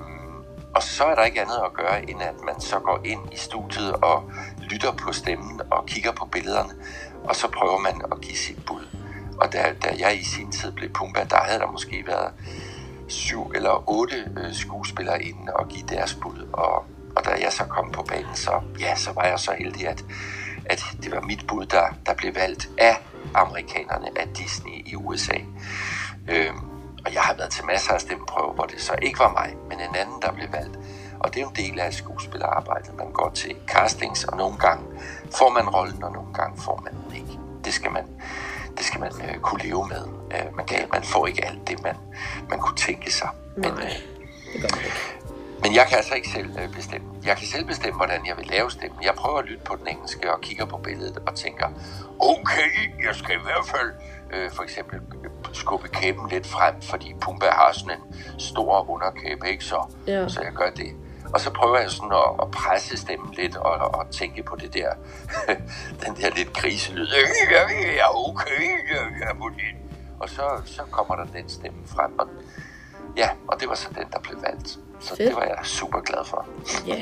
og 0.76 0.84
så 0.84 1.04
er 1.04 1.16
der 1.16 1.24
ikke 1.24 1.42
andet 1.42 1.60
at 1.66 1.74
gøre, 1.74 2.10
end 2.10 2.22
at 2.22 2.36
man 2.46 2.62
så 2.62 2.80
går 2.80 3.00
ind 3.06 3.34
i 3.34 3.38
studiet 3.38 3.94
og 3.94 4.24
lytter 4.70 4.92
på 4.92 5.14
stemmen 5.14 5.62
og 5.72 5.86
kigger 5.86 6.12
på 6.12 6.26
billederne, 6.26 6.74
og 7.24 7.36
så 7.36 7.48
prøver 7.48 7.80
man 7.80 8.02
at 8.12 8.22
give 8.22 8.38
sit 8.38 8.66
bud. 8.66 8.88
Og 9.42 9.54
da, 9.54 9.74
da 9.84 9.96
jeg 10.00 10.20
i 10.22 10.24
sin 10.24 10.52
tid 10.52 10.72
blev 10.72 10.90
Pumba, 10.90 11.24
der 11.30 11.38
havde 11.38 11.60
der 11.60 11.72
måske 11.72 12.04
været 12.08 12.34
syv 13.08 13.52
eller 13.56 13.90
otte 13.90 14.32
øh, 14.38 14.54
skuespillere 14.54 15.24
inden 15.24 15.50
og 15.56 15.68
give 15.68 15.88
deres 15.88 16.14
bud. 16.22 16.50
Og, 16.54 16.86
og 17.16 17.26
da 17.26 17.30
jeg 17.30 17.54
så 17.54 17.64
kom 17.64 17.92
på 17.92 18.04
banen, 18.04 18.36
så, 18.36 18.62
ja, 18.80 18.96
så 18.96 19.12
var 19.14 19.24
jeg 19.24 19.40
så 19.40 19.56
heldig, 19.60 19.88
at, 19.88 20.06
at 20.66 20.84
det 21.04 21.12
var 21.12 21.22
mit 21.22 21.48
bud, 21.48 21.66
der, 21.66 21.84
der 22.06 22.14
blev 22.14 22.36
valgt 22.36 22.70
af 22.78 22.98
amerikanerne, 23.34 24.08
af 24.16 24.28
Disney 24.28 24.86
i 24.86 24.96
USA. 24.96 25.38
Øhm, 26.28 26.60
og 27.06 27.14
jeg 27.14 27.22
har 27.22 27.34
været 27.34 27.50
til 27.50 27.66
masser 27.66 27.94
af 27.94 28.02
stemmeprøver, 28.02 28.54
hvor 28.54 28.64
det 28.64 28.82
så 28.82 28.96
ikke 29.02 29.20
var 29.20 29.32
mig, 29.32 29.56
men 29.70 29.80
en 29.80 29.96
anden, 29.96 30.22
der 30.22 30.32
blev 30.32 30.48
valgt. 30.52 30.80
Og 31.20 31.34
det 31.34 31.38
er 31.38 31.42
jo 31.42 31.50
en 31.50 31.56
del 31.56 31.80
af 31.80 31.94
skuespillerarbejdet. 31.94 32.98
Man 32.98 33.12
går 33.12 33.30
til 33.30 33.56
castings, 33.68 34.24
og 34.24 34.38
nogle 34.38 34.58
gange 34.58 34.84
får 35.38 35.50
man 35.50 35.70
rollen, 35.70 36.04
og 36.04 36.12
nogle 36.12 36.34
gange 36.34 36.62
får 36.62 36.82
man 36.84 36.94
den 36.94 37.16
ikke. 37.16 37.40
Det 37.66 37.74
skal 37.74 37.92
man, 37.92 38.04
det 38.78 38.86
skal 38.86 39.00
man 39.00 39.12
øh, 39.30 39.40
kunne 39.40 39.64
leve 39.64 39.88
med. 39.88 40.04
Øh, 40.32 40.56
man, 40.56 40.66
kan, 40.66 40.78
man 40.94 41.04
får 41.04 41.28
ikke 41.28 41.46
alt 41.46 41.68
det, 41.68 41.84
man, 41.84 41.96
man 42.50 42.60
kunne 42.60 42.78
tænke 42.78 43.14
sig. 43.14 43.30
Men, 43.56 43.74
Nej, 43.74 43.94
det 44.54 44.62
gør 44.62 44.70
man 44.76 44.86
ikke. 44.86 45.20
Men 45.64 45.76
jeg 45.76 45.86
kan 45.88 45.98
altså 45.98 46.14
ikke 46.14 46.30
selv 46.30 46.60
øh, 46.60 46.74
bestemme. 46.74 47.08
Jeg 47.26 47.38
kan 47.38 47.48
selv 47.48 47.66
bestemme, 47.66 47.98
hvordan 47.98 48.26
jeg 48.28 48.38
vil 48.38 48.48
lave 48.48 48.72
stemmen. 48.72 49.04
Jeg 49.04 49.14
prøver 49.18 49.40
at 49.40 49.46
lytte 49.46 49.64
på 49.64 49.76
den 49.76 49.88
engelske 49.88 50.34
og 50.34 50.42
kigger 50.42 50.66
på 50.66 50.78
billedet 50.78 51.18
og 51.28 51.36
tænker, 51.36 51.68
okay, 52.20 52.70
jeg 53.06 53.16
skal 53.16 53.36
i 53.36 53.44
hvert 53.44 53.66
fald 53.66 53.92
øh, 54.34 54.52
for 54.52 54.64
eksempel 54.64 55.00
skubbe 55.54 55.88
kæben 55.88 56.30
lidt 56.30 56.48
frem, 56.48 56.82
fordi 56.82 57.16
Pumba 57.22 57.46
har 57.46 57.72
sådan 57.74 57.98
en 57.98 58.40
stor 58.40 58.90
underkæbe, 58.90 59.50
ikke? 59.50 59.64
Så, 59.64 59.82
ja. 60.08 60.28
så 60.28 60.42
jeg 60.42 60.52
gør 60.54 60.70
det. 60.70 60.96
Og 61.34 61.40
så 61.40 61.52
prøver 61.52 61.80
jeg 61.80 61.90
sådan 61.92 62.12
at, 62.12 62.30
at 62.42 62.52
presse 62.52 62.98
stemmen 62.98 63.34
lidt 63.34 63.56
og, 63.56 63.72
og 63.72 64.12
tænke 64.12 64.44
på 64.44 64.56
det 64.56 64.74
der, 64.74 64.90
den 66.06 66.16
der 66.16 66.36
lidt 66.36 66.54
kriselyd. 66.54 67.08
Ja, 67.08 68.30
okay, 68.30 68.62
ja, 69.20 69.34
det. 69.56 69.76
Og 70.20 70.30
så, 70.30 70.62
så 70.66 70.82
kommer 70.92 71.16
der 71.16 71.26
den 71.26 71.50
stemme 71.50 71.80
frem. 71.86 72.20
Og, 72.20 72.28
ja, 73.18 73.30
og 73.48 73.60
det 73.60 73.70
var 73.70 73.76
så 73.76 73.88
den, 73.96 74.08
der 74.12 74.20
blev 74.20 74.42
valgt. 74.42 74.80
Så 75.00 75.16
Fedt. 75.16 75.20
det 75.20 75.36
var 75.36 75.44
jeg 75.44 75.58
super 75.64 76.00
glad 76.00 76.26
for. 76.26 76.48
Ja. 76.88 77.02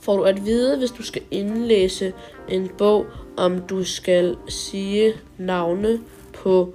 Får 0.00 0.16
du 0.16 0.22
at 0.22 0.44
vide, 0.44 0.78
hvis 0.78 0.90
du 0.90 1.02
skal 1.02 1.22
indlæse 1.30 2.12
en 2.48 2.70
bog, 2.78 3.06
om 3.36 3.62
du 3.62 3.84
skal 3.84 4.36
sige 4.48 5.14
navne 5.38 6.00
på 6.34 6.74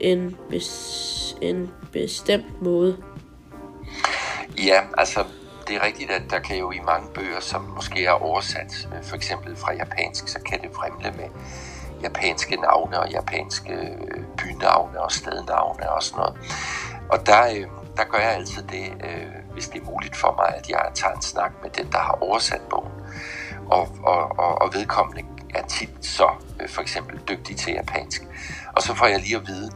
en, 0.00 0.36
bes, 0.50 1.36
en 1.40 1.70
bestemt 1.92 2.62
måde? 2.62 2.96
Ja, 4.64 4.80
altså 4.98 5.24
det 5.68 5.76
er 5.76 5.82
rigtigt, 5.82 6.10
at 6.10 6.22
der 6.30 6.38
kan 6.38 6.56
jo 6.56 6.70
i 6.70 6.78
mange 6.78 7.08
bøger, 7.14 7.40
som 7.40 7.62
måske 7.62 8.04
er 8.04 8.10
oversat, 8.10 8.88
øh, 8.96 9.02
for 9.02 9.16
eksempel 9.16 9.56
fra 9.56 9.74
japansk, 9.74 10.28
så 10.28 10.38
kan 10.40 10.62
det 10.62 10.70
fremle 10.74 11.10
med 11.16 11.28
japanske 12.02 12.56
navne 12.56 13.00
og 13.00 13.10
japanske 13.10 13.72
øh, 13.72 14.24
bynavne 14.36 15.00
og 15.02 15.12
stednavne 15.12 15.92
og 15.92 16.02
sådan 16.02 16.18
noget. 16.18 16.36
Og 17.10 17.26
der, 17.26 17.46
øh, 17.46 17.66
der 17.96 18.04
gør 18.04 18.18
jeg 18.18 18.32
altid 18.32 18.62
det, 18.62 18.92
hvis 19.52 19.68
det 19.68 19.82
er 19.82 19.84
muligt 19.84 20.16
for 20.16 20.34
mig, 20.38 20.58
at 20.58 20.68
jeg 20.68 20.90
tager 20.94 21.14
en 21.14 21.22
snak 21.22 21.52
med 21.62 21.70
den, 21.70 21.92
der 21.92 21.98
har 21.98 22.18
oversat 22.22 22.60
bogen. 22.70 22.92
Og, 23.66 23.88
og, 24.02 24.38
og, 24.38 24.62
og 24.62 24.74
vedkommende 24.74 25.22
er 25.54 25.66
tit 25.66 25.90
så 26.00 26.28
for 26.68 26.82
eksempel 26.82 27.20
dygtig 27.28 27.56
til 27.56 27.72
japansk. 27.72 28.22
Og 28.76 28.82
så 28.82 28.94
får 28.94 29.06
jeg 29.06 29.20
lige 29.20 29.36
at 29.36 29.46
vide, 29.46 29.70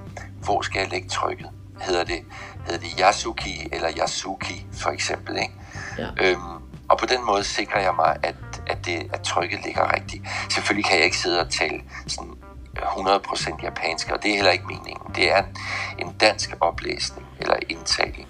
hvor 0.45 0.62
skal 0.62 0.80
jeg 0.80 0.90
lægge 0.90 1.09
trykket? 1.09 1.50
Hedder 1.81 2.05
det 2.05 2.25
hedder 2.67 2.81
det 2.81 3.01
Yasuki 3.01 3.69
eller 3.73 3.89
Yasuki 4.03 4.67
for 4.73 4.91
eksempel. 4.91 5.37
Ikke? 5.37 5.55
Ja. 5.99 6.09
Øhm, 6.21 6.59
og 6.89 6.99
på 6.99 7.07
den 7.07 7.27
måde 7.27 7.45
sikrer 7.45 7.81
jeg 7.81 7.95
mig, 7.95 8.17
at, 8.23 8.35
at, 8.67 8.87
det, 8.87 9.11
at 9.13 9.21
trykket 9.21 9.65
ligger 9.65 9.95
rigtigt. 9.95 10.25
Selvfølgelig 10.51 10.85
kan 10.85 10.97
jeg 10.97 11.05
ikke 11.05 11.17
sidde 11.17 11.41
og 11.41 11.51
tale 11.51 11.81
sådan 12.07 12.35
100% 12.79 13.63
japansk, 13.63 14.11
og 14.11 14.23
det 14.23 14.31
er 14.31 14.35
heller 14.35 14.51
ikke 14.51 14.67
meningen. 14.67 15.15
Det 15.15 15.33
er 15.33 15.43
en, 15.99 16.13
dansk 16.21 16.57
oplæsning 16.61 17.27
eller 17.41 17.57
indtaling. 17.69 18.29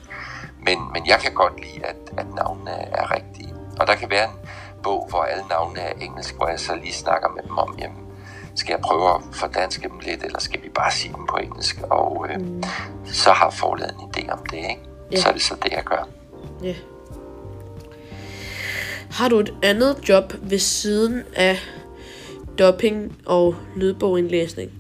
Men, 0.62 0.78
men 0.93 1.07
jeg 1.07 1.19
kan 1.21 1.35
godt 1.35 1.61
lide, 1.61 1.87
at, 1.87 1.97
at 2.19 2.26
navnene 2.35 2.71
er 2.71 3.14
rigtige. 3.14 3.55
Og 3.81 3.87
der 3.87 3.95
kan 3.95 4.11
være 4.11 4.25
en 4.25 4.38
bog, 4.83 5.07
hvor 5.11 5.23
alle 5.23 5.45
navnene 5.49 5.81
er 5.81 5.93
engelsk, 6.00 6.37
hvor 6.37 6.49
jeg 6.49 6.61
så 6.61 6.75
lige 6.75 6.93
snakker 6.93 7.28
med 7.28 7.43
dem 7.43 7.59
om, 7.59 7.78
jamen, 7.78 8.07
skal 8.58 8.72
jeg 8.72 8.80
prøve 8.80 9.14
at 9.14 9.20
fordanske 9.32 9.88
dem 9.88 9.98
lidt, 9.98 10.24
eller 10.24 10.40
skal 10.40 10.62
vi 10.62 10.68
bare 10.68 10.92
sige 10.92 11.14
dem 11.14 11.26
på 11.26 11.36
engelsk? 11.36 11.78
Og 11.90 12.26
øh, 12.30 12.40
mm. 12.40 12.62
så 13.04 13.32
har 13.32 13.50
forladet 13.50 13.94
en 13.94 14.00
idé 14.00 14.32
om 14.32 14.46
det, 14.46 14.56
ikke? 14.56 14.80
Yeah. 15.12 15.22
Så 15.22 15.28
er 15.28 15.32
det 15.32 15.42
så 15.42 15.54
det, 15.62 15.72
jeg 15.72 15.84
gør. 15.84 16.08
Ja. 16.62 16.66
Yeah. 16.66 16.76
Har 19.10 19.28
du 19.28 19.38
et 19.38 19.54
andet 19.62 20.08
job 20.08 20.32
ved 20.40 20.58
siden 20.58 21.24
af 21.36 21.58
doping 22.58 23.16
og 23.26 23.56
lydbogindlæsning? 23.76 24.70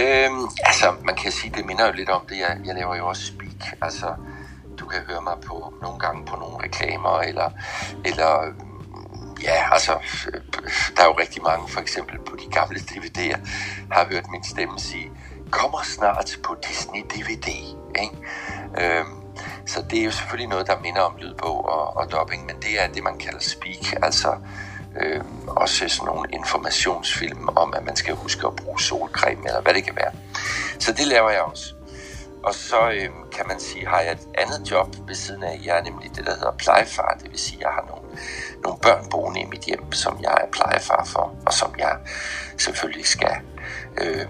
Øhm, 0.00 0.48
altså, 0.60 0.94
man 1.04 1.14
kan 1.14 1.32
sige, 1.32 1.52
det 1.56 1.66
minder 1.66 1.86
jo 1.86 1.92
lidt 1.92 2.08
om 2.08 2.22
det. 2.28 2.38
Jeg, 2.38 2.58
jeg 2.64 2.74
laver 2.74 2.96
jo 2.96 3.08
også 3.08 3.26
speak. 3.26 3.78
Altså, 3.82 4.06
du 4.78 4.86
kan 4.86 5.00
høre 5.08 5.22
mig 5.22 5.34
på 5.46 5.74
nogle 5.82 5.98
gange 5.98 6.26
på 6.26 6.36
nogle 6.36 6.56
reklamer, 6.64 7.20
eller, 7.20 7.50
eller 8.04 8.52
Ja, 9.42 9.72
altså, 9.72 9.92
der 10.96 11.02
er 11.02 11.06
jo 11.06 11.18
rigtig 11.18 11.42
mange, 11.42 11.68
for 11.68 11.80
eksempel 11.80 12.18
på 12.18 12.36
de 12.36 12.50
gamle 12.50 12.78
DVD'er, 12.78 13.38
har 13.90 14.06
hørt 14.10 14.30
min 14.30 14.44
stemme 14.44 14.80
sige, 14.80 15.10
kommer 15.50 15.82
snart 15.82 16.38
på 16.42 16.56
Disney 16.68 17.00
DVD. 17.00 17.48
Ikke? 18.02 18.16
Øhm, 18.80 19.22
så 19.66 19.84
det 19.90 19.98
er 20.00 20.04
jo 20.04 20.10
selvfølgelig 20.10 20.48
noget, 20.48 20.66
der 20.66 20.80
minder 20.80 21.00
om 21.00 21.16
lydbog 21.18 21.68
og, 21.68 21.96
og 21.96 22.12
dubbing, 22.12 22.46
men 22.46 22.56
det 22.56 22.82
er 22.82 22.88
det, 22.88 23.02
man 23.02 23.18
kalder 23.18 23.40
speak, 23.40 24.02
altså 24.02 24.36
øhm, 25.00 25.48
også 25.48 25.88
sådan 25.88 26.06
nogle 26.06 26.28
informationsfilm 26.32 27.48
om, 27.56 27.74
at 27.76 27.84
man 27.84 27.96
skal 27.96 28.14
huske 28.14 28.46
at 28.46 28.56
bruge 28.56 28.80
solcreme, 28.80 29.42
eller 29.46 29.60
hvad 29.60 29.74
det 29.74 29.84
kan 29.84 29.96
være. 29.96 30.12
Så 30.78 30.92
det 30.92 31.06
laver 31.06 31.30
jeg 31.30 31.40
også. 31.40 31.77
Og 32.44 32.54
så 32.54 32.90
øh, 32.90 33.08
kan 33.32 33.46
man 33.48 33.60
sige, 33.60 33.86
har 33.86 34.00
jeg 34.00 34.12
et 34.12 34.28
andet 34.38 34.70
job 34.70 34.96
ved 35.06 35.14
siden 35.14 35.42
af. 35.42 35.60
Jeg 35.64 35.78
er 35.78 35.82
nemlig 35.82 36.10
det, 36.16 36.26
der 36.26 36.34
hedder 36.34 36.54
plejefar. 36.58 37.18
Det 37.22 37.30
vil 37.30 37.38
sige, 37.38 37.56
at 37.56 37.62
jeg 37.62 37.70
har 37.70 37.86
nogle, 37.88 38.18
nogle 38.64 38.78
børn 38.80 39.10
boende 39.10 39.40
i 39.40 39.44
mit 39.44 39.60
hjem, 39.60 39.92
som 39.92 40.18
jeg 40.22 40.38
er 40.40 40.50
plejefar 40.52 41.04
for, 41.04 41.34
og 41.46 41.52
som 41.52 41.74
jeg 41.78 41.96
selvfølgelig 42.58 43.06
skal 43.06 43.36
øh, 44.00 44.26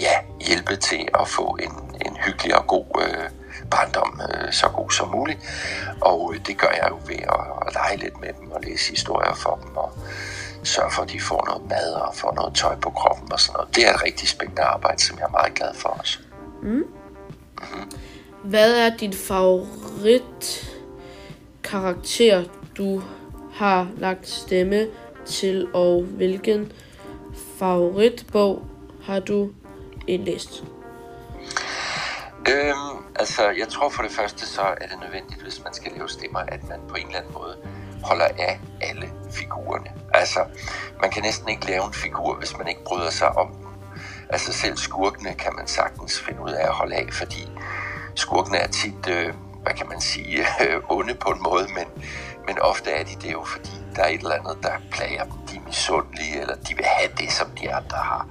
ja, 0.00 0.14
hjælpe 0.40 0.76
til 0.76 1.08
at 1.20 1.28
få 1.28 1.56
en, 1.62 1.72
en 2.06 2.16
hyggelig 2.16 2.58
og 2.58 2.66
god 2.66 2.86
øh, 3.02 3.30
barndom, 3.70 4.20
øh, 4.30 4.52
så 4.52 4.68
god 4.68 4.90
som 4.90 5.08
muligt. 5.08 5.40
Og 6.00 6.34
øh, 6.34 6.46
det 6.46 6.58
gør 6.58 6.72
jeg 6.82 6.86
jo 6.90 6.98
ved 7.06 7.22
at, 7.34 7.66
at 7.66 7.74
lege 7.74 7.96
lidt 7.96 8.20
med 8.20 8.32
dem 8.40 8.50
og 8.50 8.60
læse 8.62 8.90
historier 8.90 9.34
for 9.34 9.60
dem 9.64 9.76
og 9.76 9.92
sørge 10.62 10.90
for, 10.90 11.02
at 11.02 11.10
de 11.10 11.20
får 11.20 11.44
noget 11.46 11.70
mad 11.70 11.92
og 11.92 12.14
får 12.14 12.32
noget 12.34 12.54
tøj 12.54 12.74
på 12.76 12.90
kroppen 12.90 13.32
og 13.32 13.40
sådan 13.40 13.52
noget. 13.52 13.76
Det 13.76 13.86
er 13.86 13.94
et 13.94 14.02
rigtig 14.02 14.28
spændende 14.28 14.62
arbejde, 14.62 15.02
som 15.02 15.18
jeg 15.18 15.24
er 15.24 15.30
meget 15.30 15.54
glad 15.54 15.74
for 15.74 15.88
også. 15.88 16.18
Mm. 16.62 16.84
Hvad 18.44 18.78
er 18.78 18.96
din 18.96 19.12
favorit 19.12 20.70
karakter, 21.62 22.44
du 22.78 23.02
har 23.52 23.88
lagt 23.96 24.28
stemme 24.28 24.86
til, 25.26 25.68
og 25.74 26.02
hvilken 26.02 26.72
favoritbog 27.58 28.62
har 29.02 29.20
du 29.20 29.50
indlæst? 30.06 30.64
Øhm, 32.48 33.04
altså, 33.16 33.42
jeg 33.58 33.68
tror 33.68 33.88
for 33.88 34.02
det 34.02 34.12
første, 34.12 34.46
så 34.46 34.60
er 34.62 34.86
det 34.86 34.98
nødvendigt, 35.02 35.42
hvis 35.42 35.64
man 35.64 35.74
skal 35.74 35.92
lave 35.96 36.08
stemmer, 36.08 36.38
at 36.40 36.68
man 36.68 36.80
på 36.88 36.94
en 36.94 37.06
eller 37.06 37.18
anden 37.18 37.32
måde 37.34 37.56
holder 38.02 38.24
af 38.38 38.60
alle 38.80 39.12
figurerne. 39.30 39.90
Altså, 40.14 40.44
man 41.00 41.10
kan 41.10 41.22
næsten 41.22 41.48
ikke 41.48 41.66
lave 41.66 41.84
en 41.86 41.92
figur, 41.92 42.34
hvis 42.38 42.58
man 42.58 42.68
ikke 42.68 42.84
bryder 42.84 43.10
sig 43.10 43.28
om 43.28 43.52
den. 43.52 43.63
Altså, 44.30 44.52
selv 44.52 44.76
skurkene 44.76 45.34
kan 45.34 45.52
man 45.56 45.66
sagtens 45.66 46.20
finde 46.20 46.40
ud 46.42 46.50
af 46.50 46.66
at 46.66 46.72
holde 46.72 46.94
af, 46.94 47.08
fordi 47.12 47.48
skurkene 48.14 48.58
er 48.58 48.68
tit, 48.68 49.08
øh, 49.08 49.34
hvad 49.62 49.74
kan 49.74 49.88
man 49.88 50.00
sige, 50.00 50.40
øh, 50.40 50.80
onde 50.96 51.14
på 51.14 51.30
en 51.30 51.42
måde, 51.42 51.66
men, 51.74 52.04
men 52.46 52.58
ofte 52.58 52.90
er 52.90 53.04
de 53.04 53.14
det 53.22 53.32
jo, 53.32 53.44
fordi 53.44 53.70
der 53.96 54.02
er 54.02 54.08
et 54.08 54.20
eller 54.20 54.34
andet, 54.34 54.58
der 54.62 54.70
plager 54.90 55.24
dem. 55.24 55.32
De 55.50 55.56
er 55.56 55.60
misundelige, 55.66 56.40
eller 56.40 56.54
de 56.54 56.76
vil 56.76 56.84
have 56.84 57.10
det, 57.18 57.32
som 57.32 57.50
de 57.50 57.74
andre 57.74 57.98
har. 57.98 58.26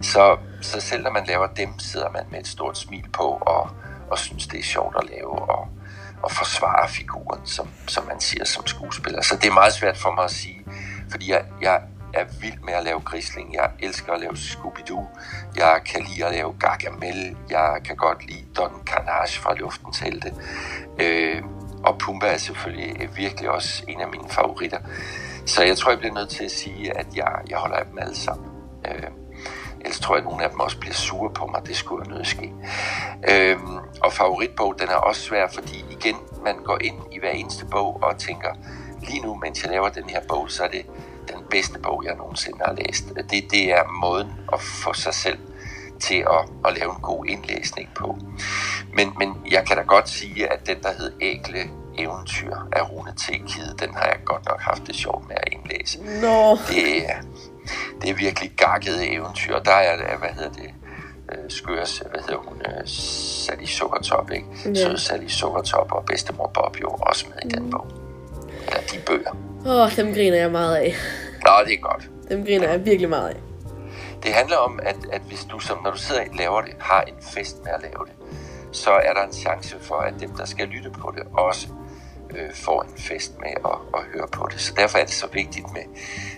Så, 0.00 0.36
så 0.62 0.80
selv 0.80 1.02
når 1.02 1.10
man 1.10 1.26
laver 1.26 1.46
dem, 1.46 1.78
sidder 1.78 2.10
man 2.10 2.24
med 2.30 2.40
et 2.40 2.48
stort 2.48 2.78
smil 2.78 3.08
på 3.12 3.42
og, 3.46 3.70
og 4.10 4.18
synes, 4.18 4.46
det 4.46 4.58
er 4.58 4.64
sjovt 4.64 4.96
at 4.98 5.10
lave 5.10 5.32
og, 5.32 5.68
og 6.22 6.32
forsvare 6.32 6.88
figuren, 6.88 7.46
som, 7.46 7.68
som 7.86 8.06
man 8.06 8.20
siger 8.20 8.44
som 8.44 8.66
skuespiller. 8.66 9.22
Så 9.22 9.36
det 9.36 9.46
er 9.46 9.52
meget 9.52 9.72
svært 9.72 9.96
for 9.96 10.10
mig 10.10 10.24
at 10.24 10.30
sige, 10.30 10.64
fordi 11.10 11.30
jeg, 11.30 11.44
jeg 11.62 11.80
er 12.20 12.24
vild 12.40 12.60
med 12.64 12.72
at 12.72 12.84
lave 12.84 13.00
grisling. 13.00 13.54
Jeg 13.54 13.70
elsker 13.78 14.12
at 14.12 14.20
lave 14.20 14.32
Scooby-Doo. 14.32 15.06
Jeg 15.56 15.80
kan 15.86 16.02
lide 16.02 16.26
at 16.26 16.32
lave 16.32 16.54
Gargamel. 16.60 17.36
Jeg 17.50 17.80
kan 17.84 17.96
godt 17.96 18.26
lide 18.26 18.44
Don 18.56 18.82
Carnage 18.86 19.40
fra 19.40 19.54
Luftens 19.54 19.98
Helte. 19.98 20.32
Øh, 21.00 21.42
og 21.84 21.98
Pumba 21.98 22.26
er 22.26 22.36
selvfølgelig 22.36 23.02
øh, 23.02 23.16
virkelig 23.16 23.50
også 23.50 23.84
en 23.88 24.00
af 24.00 24.08
mine 24.08 24.28
favoritter. 24.28 24.78
Så 25.46 25.64
jeg 25.64 25.76
tror, 25.76 25.90
jeg 25.90 25.98
bliver 25.98 26.14
nødt 26.14 26.28
til 26.28 26.44
at 26.44 26.50
sige, 26.50 26.98
at 26.98 27.06
jeg, 27.16 27.32
jeg 27.50 27.58
holder 27.58 27.76
af 27.76 27.84
dem 27.86 27.98
alle 27.98 28.16
sammen. 28.16 28.46
Øh, 28.88 29.10
ellers 29.80 30.00
tror 30.00 30.14
jeg, 30.14 30.24
at 30.24 30.28
nogle 30.28 30.44
af 30.44 30.50
dem 30.50 30.60
også 30.60 30.78
bliver 30.78 30.94
sure 30.94 31.30
på 31.30 31.46
mig. 31.46 31.66
Det 31.66 31.76
skulle 31.76 32.04
jeg 32.06 32.16
nødt 32.16 32.26
ske. 32.26 32.52
Øh, 33.30 33.56
og 34.02 34.12
favoritbog, 34.12 34.74
den 34.78 34.88
er 34.88 34.94
også 34.94 35.20
svær, 35.20 35.48
fordi 35.48 35.84
igen, 35.90 36.16
man 36.44 36.56
går 36.64 36.78
ind 36.80 36.96
i 37.12 37.18
hver 37.18 37.30
eneste 37.30 37.66
bog 37.66 38.02
og 38.02 38.18
tænker, 38.18 38.48
lige 39.00 39.20
nu, 39.20 39.34
mens 39.34 39.62
jeg 39.62 39.70
laver 39.70 39.88
den 39.88 40.10
her 40.10 40.20
bog, 40.28 40.50
så 40.50 40.64
er 40.64 40.68
det 40.68 40.86
bedste 41.50 41.78
bog, 41.78 42.04
jeg 42.04 42.16
nogensinde 42.16 42.58
har 42.64 42.72
læst. 42.72 43.04
Det, 43.30 43.50
det 43.50 43.72
er 43.72 43.82
måden 44.02 44.32
at 44.52 44.60
få 44.60 44.92
sig 44.92 45.14
selv 45.14 45.38
til 46.00 46.14
at, 46.14 46.48
at 46.66 46.78
lave 46.78 46.90
en 46.90 47.02
god 47.02 47.26
indlæsning 47.26 47.88
på. 47.94 48.18
Men, 48.94 49.12
men 49.18 49.36
jeg 49.50 49.64
kan 49.66 49.76
da 49.76 49.82
godt 49.82 50.08
sige, 50.08 50.52
at 50.52 50.66
den, 50.66 50.76
der 50.82 50.92
hed 50.98 51.12
Ægle 51.20 51.70
Eventyr 51.98 52.54
af 52.72 52.90
Rune 52.90 53.12
T. 53.16 53.26
Kide, 53.26 53.74
den 53.78 53.94
har 53.94 54.04
jeg 54.04 54.16
godt 54.24 54.44
nok 54.48 54.60
haft 54.60 54.86
det 54.86 54.94
sjovt 54.94 55.28
med 55.28 55.36
at 55.36 55.52
indlæse. 55.52 55.98
Nå. 55.98 56.58
Det, 56.68 57.10
er, 57.10 57.16
det 58.02 58.10
er 58.10 58.14
virkelig 58.14 58.50
gakkede 58.56 59.08
eventyr. 59.08 59.58
Der 59.58 59.72
er, 59.72 60.18
hvad 60.18 60.28
hedder 60.28 60.52
det, 60.52 60.70
øh, 61.32 61.50
skøres, 61.50 62.02
hvad 62.10 62.20
hedder 62.20 62.36
hun, 62.36 62.62
øh, 62.66 62.86
Sally 62.86 63.64
Sukkertop, 63.64 64.30
ikke? 64.30 64.46
Ja. 64.64 64.74
Søde 64.74 64.98
Sally 64.98 65.28
Sukkertop 65.28 65.92
og 65.92 66.04
bedstemor 66.04 66.50
Bob 66.54 66.76
jo 66.82 66.88
også 66.88 67.26
med 67.28 67.50
i 67.50 67.54
den 67.54 67.70
bog. 67.70 67.86
Eller 68.66 68.80
de 68.92 68.98
bøger. 69.06 69.36
Åh, 69.66 69.76
oh, 69.76 69.96
dem 69.96 70.14
griner 70.14 70.36
jeg 70.36 70.50
meget 70.50 70.76
af. 70.76 70.94
Nå, 71.46 71.52
det 71.64 71.74
er 71.74 71.80
godt. 71.80 72.10
Dem 72.28 72.44
griner 72.44 72.70
jeg 72.70 72.84
virkelig 72.84 73.08
meget 73.08 73.28
af. 73.28 73.40
Det 74.22 74.34
handler 74.34 74.56
om, 74.56 74.80
at, 74.82 74.96
at 75.12 75.20
hvis 75.20 75.44
du, 75.44 75.58
som 75.58 75.82
når 75.84 75.90
du 75.90 75.98
sidder 75.98 76.20
og 76.20 76.36
laver 76.36 76.60
det, 76.60 76.74
har 76.80 77.02
en 77.02 77.14
fest 77.20 77.64
med 77.64 77.72
at 77.72 77.82
lave 77.82 78.06
det, 78.06 78.12
så 78.72 78.90
er 78.90 79.12
der 79.12 79.22
en 79.22 79.32
chance 79.32 79.76
for, 79.80 79.94
at 79.94 80.14
dem, 80.20 80.30
der 80.30 80.44
skal 80.44 80.68
lytte 80.68 80.90
på 80.90 81.12
det, 81.16 81.22
også 81.32 81.68
øh, 82.30 82.54
får 82.54 82.82
en 82.82 82.98
fest 82.98 83.38
med 83.40 83.50
at, 83.64 83.78
at 83.94 84.00
høre 84.14 84.28
på 84.32 84.48
det. 84.52 84.60
Så 84.60 84.74
derfor 84.76 84.98
er 84.98 85.04
det 85.04 85.14
så 85.14 85.26
vigtigt 85.32 85.72
med, 85.72 85.82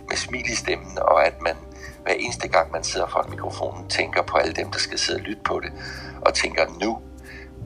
med 0.09 0.17
smil 0.17 0.51
i 0.53 0.55
stemmen, 0.55 0.99
og 0.99 1.27
at 1.27 1.43
man 1.43 1.57
hver 2.03 2.15
eneste 2.15 2.49
gang, 2.49 2.73
man 2.73 2.85
sidder 2.85 3.07
foran 3.07 3.31
mikrofonen, 3.31 3.89
tænker 3.89 4.23
på 4.23 4.39
alle 4.39 4.53
dem, 4.53 4.71
der 4.71 4.79
skal 4.79 4.99
sidde 4.99 5.19
og 5.19 5.23
lytte 5.23 5.43
på 5.45 5.61
det, 5.61 5.73
og 6.21 6.35
tænker, 6.35 6.67
nu 6.81 6.99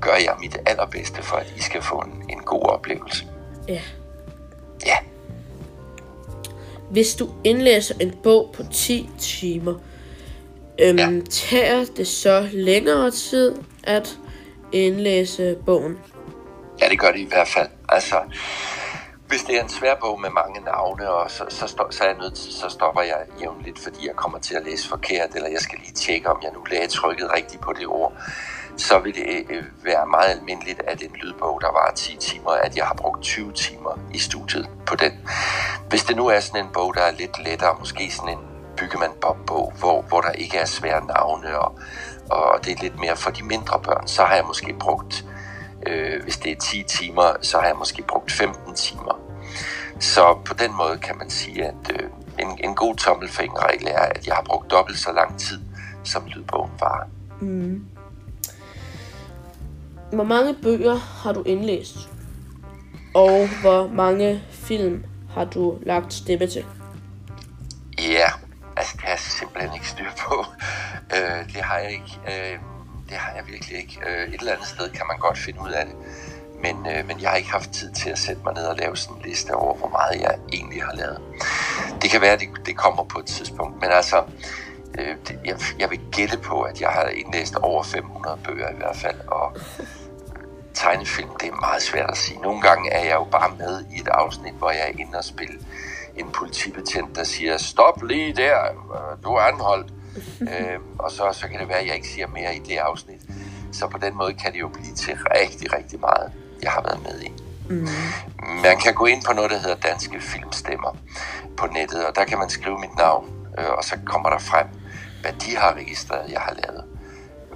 gør 0.00 0.14
jeg 0.14 0.34
mit 0.40 0.58
allerbedste 0.66 1.22
for, 1.22 1.36
at 1.36 1.52
I 1.56 1.62
skal 1.62 1.82
få 1.82 1.96
en, 1.96 2.24
en 2.28 2.40
god 2.40 2.62
oplevelse. 2.62 3.26
Ja. 3.68 3.80
Ja, 4.86 4.96
Hvis 6.92 7.14
du 7.14 7.28
indlæser 7.44 7.94
en 8.00 8.14
bog 8.22 8.50
på 8.56 8.62
10 8.72 9.10
timer, 9.18 9.74
øhm, 10.80 10.98
Ja. 10.98 11.10
tager 11.30 11.84
det 11.96 12.06
så 12.06 12.48
længere 12.52 13.10
tid 13.10 13.54
at 13.84 14.18
indlæse 14.72 15.56
bogen? 15.66 15.98
Ja, 16.80 16.88
det 16.88 16.98
gør 17.00 17.10
det 17.12 17.18
i 17.20 17.28
hvert 17.28 17.48
fald. 17.48 17.68
Altså, 17.88 18.16
hvis 19.28 19.42
det 19.42 19.56
er 19.58 19.62
en 19.62 19.68
svær 19.68 19.94
bog 20.00 20.20
med 20.20 20.30
mange 20.30 20.60
navne, 20.64 21.08
og 21.10 21.30
så, 21.30 21.44
så, 21.48 21.66
så, 21.66 21.84
så, 21.90 22.04
er 22.04 22.08
jeg 22.08 22.16
nødt 22.18 22.34
til, 22.34 22.52
så 22.52 22.68
stopper 22.68 23.02
jeg 23.02 23.16
jævnligt, 23.40 23.78
fordi 23.78 24.06
jeg 24.06 24.14
kommer 24.16 24.38
til 24.38 24.54
at 24.54 24.62
læse 24.64 24.88
forkert, 24.88 25.28
eller 25.34 25.48
jeg 25.48 25.60
skal 25.60 25.78
lige 25.78 25.92
tjekke, 25.94 26.30
om 26.30 26.38
jeg 26.42 26.50
nu 26.54 26.60
lagde 26.70 26.86
trykket 26.86 27.30
rigtigt 27.36 27.62
på 27.62 27.72
det 27.78 27.86
ord. 27.86 28.12
Så 28.76 28.98
vil 28.98 29.14
det 29.14 29.46
øh, 29.50 29.64
være 29.84 30.06
meget 30.06 30.38
almindeligt, 30.38 30.80
at 30.88 31.02
en 31.02 31.10
lydbog, 31.22 31.60
der 31.60 31.72
var 31.72 31.92
10 31.94 32.16
timer, 32.16 32.50
at 32.50 32.76
jeg 32.76 32.84
har 32.86 32.94
brugt 32.94 33.22
20 33.22 33.52
timer 33.52 33.98
i 34.14 34.18
studiet 34.18 34.68
på 34.86 34.96
den. 34.96 35.12
Hvis 35.88 36.04
det 36.04 36.16
nu 36.16 36.26
er 36.26 36.40
sådan 36.40 36.64
en 36.64 36.70
bog, 36.72 36.94
der 36.94 37.00
er 37.00 37.12
lidt 37.12 37.44
lettere, 37.44 37.76
måske 37.78 38.10
sådan 38.10 38.38
en 38.38 38.44
byggemand 38.76 39.12
Bob-bog, 39.20 39.72
hvor, 39.78 40.02
hvor 40.02 40.20
der 40.20 40.30
ikke 40.30 40.58
er 40.58 40.64
svære 40.64 41.06
navne, 41.06 41.58
og, 41.58 41.78
og 42.30 42.64
det 42.64 42.72
er 42.72 42.82
lidt 42.82 42.98
mere 42.98 43.16
for 43.16 43.30
de 43.30 43.42
mindre 43.44 43.80
børn, 43.80 44.06
så 44.06 44.24
har 44.24 44.34
jeg 44.34 44.44
måske 44.46 44.74
brugt 44.80 45.24
Øh, 45.86 46.22
hvis 46.22 46.36
det 46.36 46.52
er 46.52 46.56
10 46.56 46.82
timer, 46.82 47.36
så 47.40 47.58
har 47.58 47.66
jeg 47.66 47.76
måske 47.76 48.02
brugt 48.02 48.32
15 48.32 48.74
timer. 48.74 49.20
Så 50.00 50.38
på 50.44 50.54
den 50.54 50.76
måde 50.76 50.98
kan 50.98 51.18
man 51.18 51.30
sige, 51.30 51.64
at 51.64 51.92
øh, 51.92 52.10
en, 52.38 52.58
en 52.64 52.74
god 52.74 52.94
tommelfingerregel 52.94 53.86
er, 53.86 54.00
at 54.00 54.26
jeg 54.26 54.34
har 54.34 54.42
brugt 54.42 54.70
dobbelt 54.70 54.98
så 54.98 55.12
lang 55.12 55.38
tid, 55.38 55.60
som 56.04 56.26
lydbogen 56.26 56.72
var. 56.80 57.08
Mm. 57.40 57.86
Hvor 60.12 60.24
mange 60.24 60.54
bøger 60.62 60.94
har 60.94 61.32
du 61.32 61.42
indlæst? 61.42 61.96
Og 63.14 63.48
hvor 63.60 63.88
mange 63.88 64.42
film 64.50 65.04
har 65.30 65.44
du 65.44 65.78
lagt 65.82 66.12
stemme 66.12 66.46
til? 66.46 66.64
Ja, 67.98 68.28
altså 68.76 68.92
det 68.92 69.00
har 69.00 69.10
jeg 69.10 69.18
simpelthen 69.18 69.74
ikke 69.74 69.88
styr 69.88 70.10
på. 70.18 70.44
Øh, 71.16 71.46
det 71.54 71.62
har 71.62 71.78
jeg 71.78 71.90
ikke. 71.90 72.18
Øh, 72.28 72.58
det 73.08 73.16
har 73.16 73.32
jeg 73.36 73.44
virkelig 73.46 73.78
ikke. 73.78 74.00
Øh, 74.06 74.28
et 74.28 74.40
eller 74.40 74.52
andet 74.52 74.68
sted 74.68 74.90
kan 74.90 75.06
man 75.08 75.18
godt 75.18 75.38
finde 75.38 75.60
ud 75.60 75.70
af 75.70 75.86
det. 75.86 75.94
Men, 76.62 76.86
øh, 76.92 77.06
men 77.06 77.20
jeg 77.20 77.30
har 77.30 77.36
ikke 77.36 77.50
haft 77.50 77.70
tid 77.70 77.92
til 77.92 78.10
at 78.10 78.18
sætte 78.18 78.42
mig 78.44 78.54
ned 78.54 78.64
og 78.64 78.76
lave 78.76 78.96
sådan 78.96 79.16
en 79.16 79.22
liste 79.22 79.54
over, 79.54 79.74
hvor 79.76 79.88
meget 79.88 80.20
jeg 80.20 80.34
egentlig 80.52 80.82
har 80.82 80.94
lavet. 80.94 81.18
Det 82.02 82.10
kan 82.10 82.20
være, 82.20 82.32
at 82.32 82.40
det, 82.40 82.48
det 82.66 82.76
kommer 82.76 83.04
på 83.04 83.18
et 83.18 83.26
tidspunkt. 83.26 83.80
Men 83.80 83.90
altså, 83.90 84.22
øh, 84.98 85.16
det, 85.28 85.38
jeg, 85.44 85.56
jeg 85.78 85.90
vil 85.90 86.00
gætte 86.12 86.38
på, 86.38 86.62
at 86.62 86.80
jeg 86.80 86.88
har 86.88 87.08
indlæst 87.08 87.56
over 87.56 87.82
500 87.82 88.38
bøger 88.44 88.70
i 88.70 88.76
hvert 88.76 88.96
fald. 88.96 89.20
Og 89.26 89.56
tegnefilm, 90.74 91.30
det 91.40 91.48
er 91.48 91.60
meget 91.60 91.82
svært 91.82 92.10
at 92.10 92.16
sige. 92.16 92.40
Nogle 92.40 92.60
gange 92.60 92.90
er 92.90 93.04
jeg 93.04 93.14
jo 93.14 93.24
bare 93.24 93.54
med 93.58 93.84
i 93.96 94.00
et 94.00 94.08
afsnit, 94.08 94.54
hvor 94.54 94.70
jeg 94.70 94.80
er 94.80 94.98
inde 94.98 95.18
og 95.18 95.24
spille 95.24 95.58
en 96.16 96.30
politibetjent, 96.30 97.16
der 97.16 97.24
siger, 97.24 97.58
stop 97.58 98.02
lige 98.02 98.32
der, 98.36 98.56
du 99.24 99.32
er 99.32 99.40
anholdt. 99.40 99.92
øhm, 100.52 100.82
og 100.98 101.10
så, 101.10 101.28
så 101.32 101.48
kan 101.48 101.60
det 101.60 101.68
være, 101.68 101.78
at 101.78 101.86
jeg 101.86 101.94
ikke 101.94 102.08
siger 102.08 102.26
mere 102.26 102.56
i 102.56 102.58
det 102.58 102.76
afsnit. 102.76 103.20
Så 103.72 103.86
på 103.86 103.98
den 103.98 104.16
måde 104.16 104.34
kan 104.34 104.52
det 104.52 104.60
jo 104.60 104.68
blive 104.68 104.94
til 104.94 105.14
rigtig, 105.14 105.72
rigtig 105.72 106.00
meget, 106.00 106.32
jeg 106.62 106.70
har 106.70 106.82
været 106.82 107.02
med 107.02 107.22
i. 107.22 107.32
Mm. 107.68 107.88
Man 108.62 108.80
kan 108.80 108.94
gå 108.94 109.06
ind 109.06 109.24
på 109.24 109.32
noget, 109.32 109.50
der 109.50 109.58
hedder 109.58 109.76
Danske 109.76 110.20
Filmstemmer 110.20 110.96
på 111.56 111.66
nettet, 111.66 112.06
og 112.06 112.16
der 112.16 112.24
kan 112.24 112.38
man 112.38 112.50
skrive 112.50 112.78
mit 112.78 112.96
navn, 112.98 113.30
øh, 113.58 113.70
og 113.70 113.84
så 113.84 113.96
kommer 114.06 114.30
der 114.30 114.38
frem, 114.38 114.66
hvad 115.20 115.32
de 115.32 115.56
har 115.56 115.74
registreret, 115.74 116.32
jeg 116.32 116.40
har 116.40 116.54
lavet. 116.54 116.81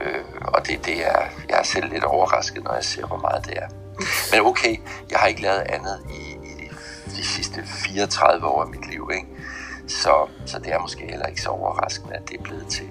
Øh, 0.01 0.25
og 0.43 0.67
det, 0.67 0.85
det 0.87 1.07
er, 1.07 1.23
jeg 1.49 1.59
er 1.59 1.63
selv 1.63 1.93
lidt 1.93 2.05
overrasket, 2.05 2.65
når 2.65 2.75
jeg 2.75 2.85
ser, 2.85 3.07
hvor 3.07 3.17
meget 3.17 3.47
det 3.47 3.55
er. 3.57 3.69
Men 4.33 4.47
okay, 4.47 4.77
jeg 5.11 5.19
har 5.19 5.27
ikke 5.27 5.43
lavet 5.43 5.61
andet 5.61 6.01
i, 6.11 6.31
i 6.33 6.69
de, 6.69 6.69
de 7.17 7.25
sidste 7.27 7.63
34 7.67 8.47
år 8.47 8.63
af 8.63 8.69
mit 8.69 8.91
liv, 8.91 9.11
ikke? 9.15 9.27
Så, 9.89 10.27
så 10.47 10.59
det 10.59 10.73
er 10.73 10.79
måske 10.79 11.07
heller 11.11 11.27
ikke 11.27 11.43
så 11.43 11.49
overraskende, 11.49 12.15
at 12.15 12.29
det 12.29 12.39
er 12.39 12.43
blevet 12.43 12.67
til, 12.67 12.89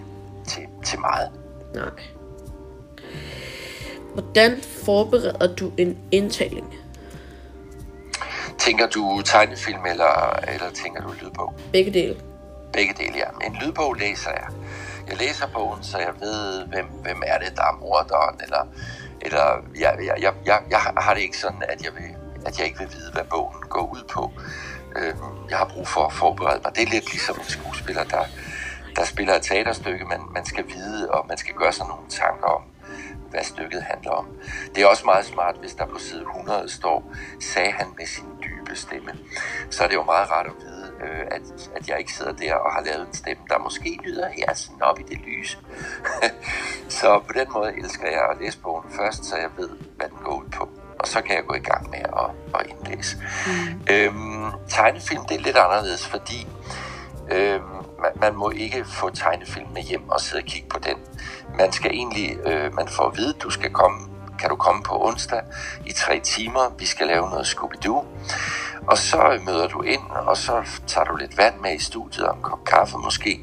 til, 0.48 0.64
til 0.86 1.00
meget. 1.00 1.30
Nej. 1.76 1.90
Hvordan 4.14 4.62
forbereder 4.86 5.56
du 5.56 5.72
en 5.78 5.98
indtaling? 6.12 6.74
Tænker 8.58 8.88
du 8.88 9.22
tegnefilm, 9.26 9.86
eller, 9.86 10.40
eller 10.48 10.70
tænker 10.84 11.02
du 11.02 11.14
lydbog? 11.22 11.54
Begge 11.72 11.94
dele. 11.94 12.16
Begge 12.74 12.94
dele, 12.98 13.14
ja. 13.16 13.48
En 13.48 13.58
lydbog 13.62 13.94
læser 13.94 14.30
jeg. 14.30 14.48
Jeg 15.08 15.18
læser 15.18 15.48
bogen, 15.48 15.84
så 15.84 15.98
jeg 15.98 16.14
ved, 16.20 16.66
hvem, 16.68 16.86
hvem 16.86 17.22
er 17.26 17.38
det, 17.38 17.52
der 17.56 17.64
er 17.64 17.78
morderen, 17.80 18.40
eller, 18.44 18.68
eller 19.22 19.46
jeg, 19.80 19.98
jeg, 20.06 20.16
jeg, 20.22 20.34
jeg, 20.46 20.62
jeg 20.70 20.80
har 20.80 21.14
det 21.14 21.22
ikke 21.22 21.38
sådan, 21.38 21.64
at 21.70 21.86
jeg, 21.86 21.94
vil, 21.94 22.16
at 22.46 22.58
jeg 22.60 22.66
ikke 22.66 22.80
vil 22.80 22.90
vide, 22.94 23.12
hvad 23.12 23.24
bogen 23.24 23.62
går 23.70 23.82
ud 23.94 24.04
på. 24.14 24.32
Øhm, 24.96 25.50
jeg 25.50 25.58
har 25.58 25.66
brug 25.66 25.88
for 25.88 26.06
at 26.06 26.14
forberede 26.14 26.62
mig. 26.64 26.76
Det 26.76 26.84
er 26.84 26.92
lidt 26.92 27.12
ligesom 27.12 27.36
en 27.40 27.46
skuespiller, 27.46 28.04
der, 28.04 28.24
der 28.96 29.06
spiller 29.06 29.36
et 29.36 29.42
teaterstykke. 29.42 30.06
Man, 30.06 30.22
man 30.34 30.46
skal 30.46 30.66
vide, 30.68 31.12
og 31.12 31.26
man 31.28 31.38
skal 31.38 31.54
gøre 31.54 31.72
sig 31.72 31.88
nogle 31.88 32.10
tanker 32.10 32.48
om, 32.48 32.62
hvad 33.30 33.44
stykket 33.44 33.84
handler 33.84 34.12
om. 34.12 34.28
Det 34.76 34.84
er 34.84 34.88
også 34.88 35.06
meget 35.06 35.26
smart, 35.26 35.56
hvis 35.60 35.74
der 35.74 35.86
på 35.86 36.00
side 36.00 36.22
100 36.22 36.70
står, 36.70 37.14
sagde 37.42 37.72
han 37.72 37.88
med 37.98 38.06
sin 38.06 38.26
dyr 38.44 38.55
stemme. 38.74 39.12
Så 39.70 39.84
er 39.84 39.88
det 39.88 39.96
jo 39.96 40.04
meget 40.04 40.32
rart 40.32 40.46
at 40.46 40.54
vide, 40.62 40.92
øh, 41.02 41.26
at, 41.32 41.42
at 41.76 41.90
jeg 41.90 42.00
ikke 42.00 42.14
sidder 42.14 42.34
der 42.34 42.56
og 42.56 42.74
har 42.74 42.82
lavet 42.82 43.08
en 43.08 43.14
stemme, 43.14 43.44
der 43.50 43.60
måske 43.60 44.00
lyder 44.06 44.28
her 44.30 44.54
sådan 44.54 44.82
op 44.82 45.00
i 45.00 45.04
det 45.04 45.20
lyse. 45.28 45.58
så 47.00 47.20
på 47.20 47.34
den 47.34 47.48
måde 47.54 47.74
elsker 47.78 48.08
jeg 48.08 48.28
at 48.32 48.38
læse 48.42 48.60
bogen 48.60 48.92
først, 48.92 49.26
så 49.26 49.36
jeg 49.36 49.50
ved, 49.58 49.70
hvad 49.98 50.08
den 50.10 50.18
går 50.24 50.36
ud 50.42 50.50
på. 50.52 50.70
Og 51.00 51.08
så 51.08 51.22
kan 51.22 51.36
jeg 51.36 51.44
gå 51.48 51.54
i 51.56 51.60
gang 51.60 51.90
med 51.90 52.00
at, 52.00 52.60
at 52.60 52.68
indlæse. 52.70 53.18
Mm. 53.48 53.82
Øhm, 53.90 54.52
tegnefilm, 54.70 55.26
det 55.26 55.38
er 55.38 55.42
lidt 55.42 55.58
anderledes, 55.58 56.08
fordi 56.08 56.48
øhm, 57.32 57.64
man, 58.02 58.12
man 58.16 58.36
må 58.36 58.50
ikke 58.50 58.86
få 58.86 59.10
tegnefilm 59.10 59.68
med 59.74 59.82
hjem 59.82 60.10
og 60.10 60.22
sidde 60.22 60.42
og 60.42 60.46
kigge 60.46 60.70
på 60.70 60.80
den. 60.80 60.98
Man 61.58 61.72
skal 61.72 61.92
egentlig, 61.92 62.38
øh, 62.48 62.74
man 62.74 62.88
får 62.88 63.04
at 63.08 63.18
vide, 63.18 63.34
du 63.34 63.50
skal 63.50 63.72
komme, 63.74 64.15
kan 64.46 64.50
du 64.50 64.56
komme 64.56 64.84
på 64.84 65.06
onsdag 65.06 65.42
i 65.86 65.92
tre 65.92 66.20
timer, 66.20 66.74
vi 66.80 66.86
skal 66.86 67.08
lave 67.08 67.30
noget 67.30 67.46
Scooby-Doo. 67.46 68.06
Og 68.88 68.98
så 68.98 69.40
møder 69.46 69.68
du 69.68 69.82
ind, 69.82 70.02
og 70.12 70.38
så 70.38 70.64
tager 70.88 71.06
du 71.06 71.16
lidt 71.16 71.38
vand 71.38 71.60
med 71.60 71.76
i 71.76 71.84
studiet 71.84 72.28
og 72.28 72.36
en 72.36 72.42
kop 72.42 72.64
kaffe 72.66 72.98
måske. 72.98 73.40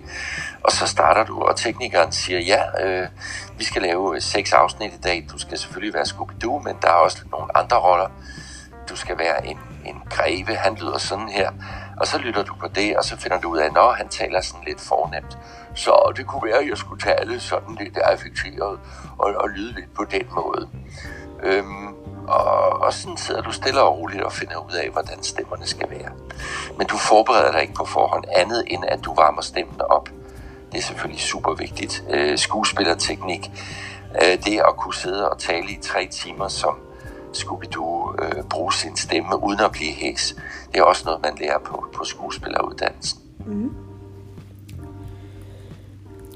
Og 0.65 0.73
så 0.73 0.87
starter 0.87 1.25
du, 1.25 1.43
og 1.43 1.57
teknikeren 1.57 2.13
siger, 2.13 2.41
ja, 2.41 2.87
øh, 2.87 3.09
vi 3.59 3.65
skal 3.65 3.83
lave 3.83 4.17
øh, 4.17 4.23
seks 4.23 4.53
afsnit 4.53 4.93
i 4.95 5.01
dag. 5.01 5.27
Du 5.33 5.39
skal 5.39 5.59
selvfølgelig 5.59 5.95
være 5.95 6.05
Scooby-Doo, 6.05 6.63
men 6.65 6.77
der 6.83 6.89
er 6.89 7.03
også 7.07 7.19
nogle 7.33 7.57
andre 7.57 7.77
roller. 7.77 8.09
Du 8.89 8.97
skal 8.97 9.19
være 9.19 9.47
en, 9.47 9.59
en 9.85 10.03
greve, 10.11 10.57
han 10.57 10.75
lyder 10.75 10.99
sådan 10.99 11.29
her. 11.29 11.51
Og 12.03 12.09
så 12.09 12.19
lytter 12.19 12.43
du 12.43 12.55
på 12.55 12.69
det, 12.75 12.97
og 12.97 13.05
så 13.05 13.17
finder 13.17 13.41
du 13.41 13.49
ud 13.49 13.59
af, 13.59 13.65
at 13.65 13.97
han 13.97 14.09
taler 14.09 14.41
sådan 14.41 14.65
lidt 14.67 14.81
fornemt. 14.81 15.39
Så 15.75 16.13
det 16.17 16.27
kunne 16.27 16.43
være, 16.45 16.59
at 16.59 16.69
jeg 16.69 16.79
skulle 16.79 17.03
tale 17.03 17.41
sådan 17.41 17.75
lidt 17.81 17.99
affekteret 17.99 18.81
og, 19.19 19.35
og 19.37 19.49
lyde 19.49 19.73
lidt 19.75 19.95
på 19.95 20.05
den 20.05 20.27
måde. 20.35 20.69
Øhm, 21.43 21.87
og, 22.29 22.83
og 22.83 22.93
sådan 22.93 23.17
sidder 23.17 23.43
du 23.43 23.53
stille 23.53 23.83
og 23.83 23.99
roligt 23.99 24.23
og 24.23 24.33
finder 24.33 24.57
ud 24.57 24.73
af, 24.73 24.91
hvordan 24.91 25.23
stemmerne 25.23 25.67
skal 25.67 25.91
være. 25.91 26.11
Men 26.79 26.87
du 26.87 26.97
forbereder 26.97 27.53
dig 27.53 27.63
ikke 27.63 27.75
på 27.75 27.85
forhånd 27.85 28.25
andet, 28.37 28.65
end 28.67 28.85
at 28.89 29.05
du 29.05 29.15
varmer 29.15 29.43
stemmen 29.43 29.81
op. 29.81 30.09
Det 30.73 30.79
er 30.79 30.83
selvfølgelig 30.83 31.23
super 31.23 31.55
vigtigt. 31.55 32.05
Øh, 32.11 32.39
skuespillerteknik. 32.39 33.51
Øh, 34.23 34.45
det 34.45 34.59
at 34.59 34.77
kunne 34.77 34.95
sidde 34.95 35.31
og 35.31 35.39
tale 35.39 35.71
i 35.71 35.79
tre 35.83 36.09
timer, 36.13 36.49
som 36.49 36.79
Scooby-Doo 37.33 38.25
øh, 38.25 38.42
bruge 38.53 38.73
sin 38.73 38.97
stemme 38.97 39.43
uden 39.43 39.61
at 39.61 39.73
blive 39.73 39.93
hæs. 39.93 40.37
Det 40.73 40.81
er 40.81 40.83
også 40.83 41.03
noget, 41.05 41.23
man 41.23 41.37
lærer 41.41 41.59
på, 41.59 41.85
på 41.95 42.05
skuespilleruddannelsen. 42.05 43.21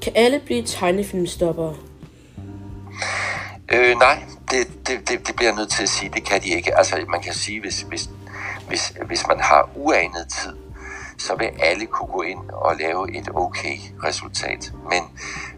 Kan 0.01 0.13
alle 0.15 0.39
blive 0.45 0.63
tegnefilmstoppere? 0.63 1.75
Øh, 3.73 3.99
nej, 3.99 4.23
det, 4.51 4.87
det, 4.87 5.09
det, 5.09 5.27
det 5.27 5.35
bliver 5.35 5.49
jeg 5.49 5.55
nødt 5.55 5.69
til 5.69 5.83
at 5.83 5.89
sige, 5.89 6.11
det 6.13 6.25
kan 6.25 6.41
de 6.41 6.47
ikke. 6.47 6.77
Altså, 6.77 7.05
man 7.09 7.21
kan 7.21 7.33
sige, 7.33 7.61
hvis, 7.61 7.81
hvis, 7.81 8.09
hvis, 8.67 8.93
hvis 9.05 9.27
man 9.27 9.39
har 9.39 9.69
uanet 9.75 10.27
tid, 10.41 10.55
så 11.17 11.35
vil 11.35 11.49
alle 11.59 11.85
kunne 11.85 12.07
gå 12.07 12.21
ind 12.21 12.49
og 12.49 12.75
lave 12.79 13.17
et 13.17 13.29
okay 13.33 13.77
resultat. 14.03 14.71
Men 14.89 15.03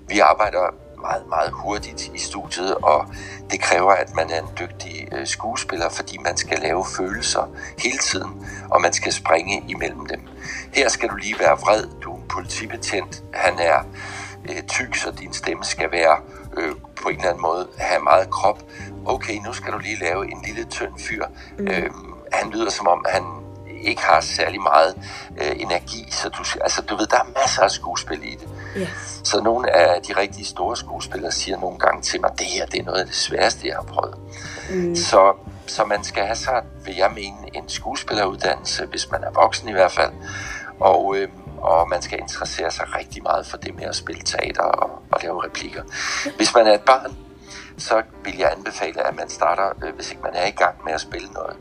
vi 0.08 0.20
arbejder 0.20 0.74
meget, 1.02 1.28
meget 1.30 1.52
hurtigt 1.52 2.12
i 2.14 2.20
studiet, 2.20 2.76
og 2.76 3.08
det 3.52 3.62
kræver, 3.62 3.92
at 3.92 4.16
man 4.16 4.30
er 4.30 4.40
en 4.42 4.50
dygtig 4.60 5.08
øh, 5.12 5.28
skuespiller, 5.28 5.90
fordi 5.90 6.18
man 6.18 6.38
skal 6.38 6.60
lave 6.60 6.86
følelser 6.98 7.50
hele 7.78 7.98
tiden, 7.98 8.48
og 8.70 8.82
man 8.82 8.94
skal 8.94 9.14
springe 9.14 9.64
imellem 9.68 10.06
dem. 10.06 10.22
Her 10.74 10.90
skal 10.90 11.10
du 11.10 11.16
lige 11.16 11.36
være 11.40 11.58
vred, 11.60 11.88
du 12.02 12.14
er 12.14 12.18
en 12.18 12.28
politibetjent, 12.30 13.24
han 13.34 13.60
er 13.60 13.80
øh, 14.50 14.64
tyk, 14.64 14.96
så 14.96 15.12
din 15.12 15.34
stemme 15.34 15.64
skal 15.64 15.92
være 15.92 16.18
øh, 16.58 16.76
på 17.04 17.10
en 17.10 17.16
eller 17.16 17.30
anden 17.30 17.42
måde, 17.42 17.68
have 17.78 18.04
meget 18.04 18.30
krop. 18.30 18.64
Okay, 19.06 19.34
nu 19.46 19.54
skal 19.54 19.74
du 19.74 19.78
lige 19.78 20.00
lave 20.00 20.32
en 20.32 20.42
lille 20.48 20.64
tynd 20.64 21.00
fyr. 21.00 21.26
Mm. 21.60 21.68
Øh, 21.68 21.90
han 22.32 22.50
lyder 22.50 22.70
som 22.70 22.88
om, 22.88 23.06
han 23.10 23.24
ikke 23.82 24.02
har 24.02 24.22
særlig 24.22 24.62
meget 24.62 24.96
øh, 25.42 25.52
energi, 25.56 26.08
så 26.12 26.30
du, 26.30 26.44
altså, 26.62 26.82
du 26.82 26.96
ved, 26.96 27.08
der 27.08 27.18
er 27.18 27.40
masser 27.42 27.62
af 27.62 27.72
skuespil 27.72 28.24
i 28.24 28.36
det. 28.36 28.50
Yeah. 28.78 28.88
Så 29.24 29.42
nogle 29.42 29.76
af 29.76 30.02
de 30.02 30.14
rigtig 30.14 30.46
store 30.46 30.78
skuespillere 30.78 31.32
siger 31.32 31.58
nogle 31.58 31.80
gange 31.80 32.02
til 32.02 32.22
mig, 32.22 32.32
det 32.38 32.46
her 32.46 32.66
det 32.66 32.80
er 32.80 32.84
noget 32.84 33.00
af 33.00 33.06
det 33.06 33.16
sværeste, 33.16 33.68
jeg 33.68 33.76
har 33.76 33.84
prøvet. 33.84 34.16
Mm. 34.70 34.96
Så, 34.96 35.34
så 35.68 35.86
man 35.86 36.04
skal 36.04 36.24
have 36.24 36.36
så, 36.36 36.62
vil 36.86 36.96
jeg 36.96 37.12
mene, 37.16 37.38
en 37.54 37.70
skuespilleruddannelse, 37.70 38.86
hvis 38.86 39.12
man 39.12 39.24
er 39.24 39.32
voksen 39.32 39.70
i 39.70 39.72
hvert 39.72 39.92
fald. 39.92 40.12
Og, 40.80 41.16
øh, 41.18 41.30
og 41.58 41.90
man 41.90 42.02
skal 42.02 42.20
interessere 42.20 42.72
sig 42.72 42.86
rigtig 42.98 43.24
meget 43.24 43.46
for 43.46 43.58
det 43.58 43.76
med 43.76 43.84
at 43.84 43.96
spille 43.96 44.22
teater 44.22 44.64
og, 44.64 44.90
og 45.12 45.20
lave 45.24 45.46
replikker. 45.46 45.84
Hvis 46.38 46.54
man 46.56 46.68
er 46.68 46.74
et 46.74 46.82
barn, 46.82 47.18
så 47.78 48.02
vil 48.24 48.38
jeg 48.38 48.52
anbefale, 48.58 49.08
at 49.08 49.16
man 49.16 49.30
starter, 49.30 49.70
øh, 49.84 49.96
hvis 49.96 50.10
ikke 50.12 50.22
man 50.24 50.34
er 50.34 50.48
i 50.48 50.52
gang 50.52 50.76
med 50.86 50.94
at 50.94 51.02
spille 51.02 51.28
noget 51.28 51.58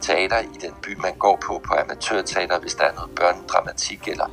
teater 0.00 0.38
i 0.38 0.58
den 0.60 0.72
by, 0.82 0.96
man 1.00 1.14
går 1.18 1.38
på, 1.42 1.60
på 1.68 1.74
amatørteater, 1.74 2.58
hvis 2.58 2.74
der 2.74 2.84
er 2.84 2.92
noget 2.92 3.10
børnedramatik, 3.16 4.08
eller 4.08 4.26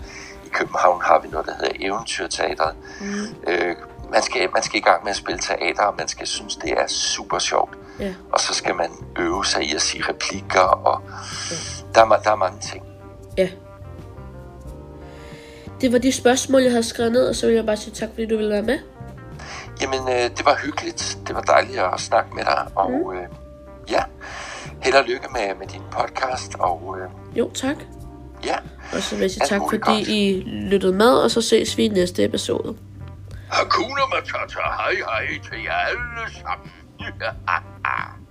København 0.54 1.02
har 1.02 1.20
vi 1.20 1.28
noget, 1.28 1.48
der 1.48 1.54
hedder 1.54 1.74
Eventyrteateret. 1.80 2.76
Mm. 3.02 3.08
Øh, 3.48 3.76
man, 4.12 4.22
skal, 4.22 4.50
man 4.54 4.64
skal 4.64 4.80
i 4.80 4.84
gang 4.84 5.04
med 5.04 5.12
at 5.12 5.16
spille 5.16 5.40
teater, 5.40 5.84
og 5.84 5.96
man 5.98 6.08
skal 6.08 6.28
synes, 6.28 6.56
det 6.56 6.72
er 6.72 6.88
super 6.88 7.40
sjovt. 7.40 7.78
Yeah. 8.02 8.14
Og 8.32 8.40
så 8.40 8.54
skal 8.54 8.76
man 8.76 8.90
øve 9.20 9.46
sig 9.46 9.64
i 9.64 9.76
at 9.76 9.82
sige 9.82 10.04
replikker, 10.10 10.60
og 10.60 11.02
yeah. 11.52 11.62
der, 11.96 12.02
er, 12.02 12.22
der 12.22 12.32
er 12.32 12.36
mange 12.36 12.60
ting. 12.60 12.84
Ja. 13.38 13.44
Yeah. 13.44 13.52
Det 15.82 15.92
var 15.92 15.98
de 15.98 16.12
spørgsmål, 16.12 16.62
jeg 16.62 16.72
havde 16.72 16.84
skrevet 16.84 17.12
ned, 17.12 17.30
og 17.30 17.36
så 17.36 17.46
vil 17.46 17.56
jeg 17.56 17.66
bare 17.66 17.78
sige 17.78 17.94
tak, 17.94 18.10
fordi 18.10 18.26
du 18.26 18.38
ville 18.38 18.52
være 18.52 18.62
med. 18.62 18.80
Jamen, 19.82 20.00
øh, 20.10 20.38
det 20.38 20.46
var 20.46 20.60
hyggeligt. 20.64 21.18
Det 21.28 21.36
var 21.36 21.42
dejligt 21.42 21.80
at 21.80 22.00
snakke 22.00 22.36
med 22.36 22.44
dig, 22.44 22.68
og 22.76 22.92
mm. 22.92 23.18
øh, 23.18 23.28
ja, 23.90 24.04
held 24.82 24.96
og 24.96 25.04
lykke 25.04 25.28
med, 25.32 25.56
med 25.60 25.68
din 25.68 25.82
podcast. 25.92 26.56
Og, 26.60 26.98
øh, 27.00 27.38
jo, 27.38 27.52
tak. 27.54 27.76
Ja. 28.46 28.56
Og 28.94 29.02
så 29.02 29.16
vil 29.16 29.22
jeg 29.22 29.32
sige 29.32 29.48
tak, 29.48 29.62
fordi 29.70 29.78
godt. 29.78 30.08
I 30.08 30.44
lyttede 30.46 30.94
med, 30.94 31.14
og 31.14 31.32
så 31.32 31.42
ses 31.42 31.78
vi 31.78 31.84
i 31.86 31.88
næste 31.88 32.24
episode. 32.24 32.76
Hakuna 33.50 34.06
Matata, 34.14 34.60
hej 34.60 34.94
hej 34.94 35.28
til 35.44 35.64
jer 35.64 35.74
alle 35.74 36.34
sammen. 36.42 36.72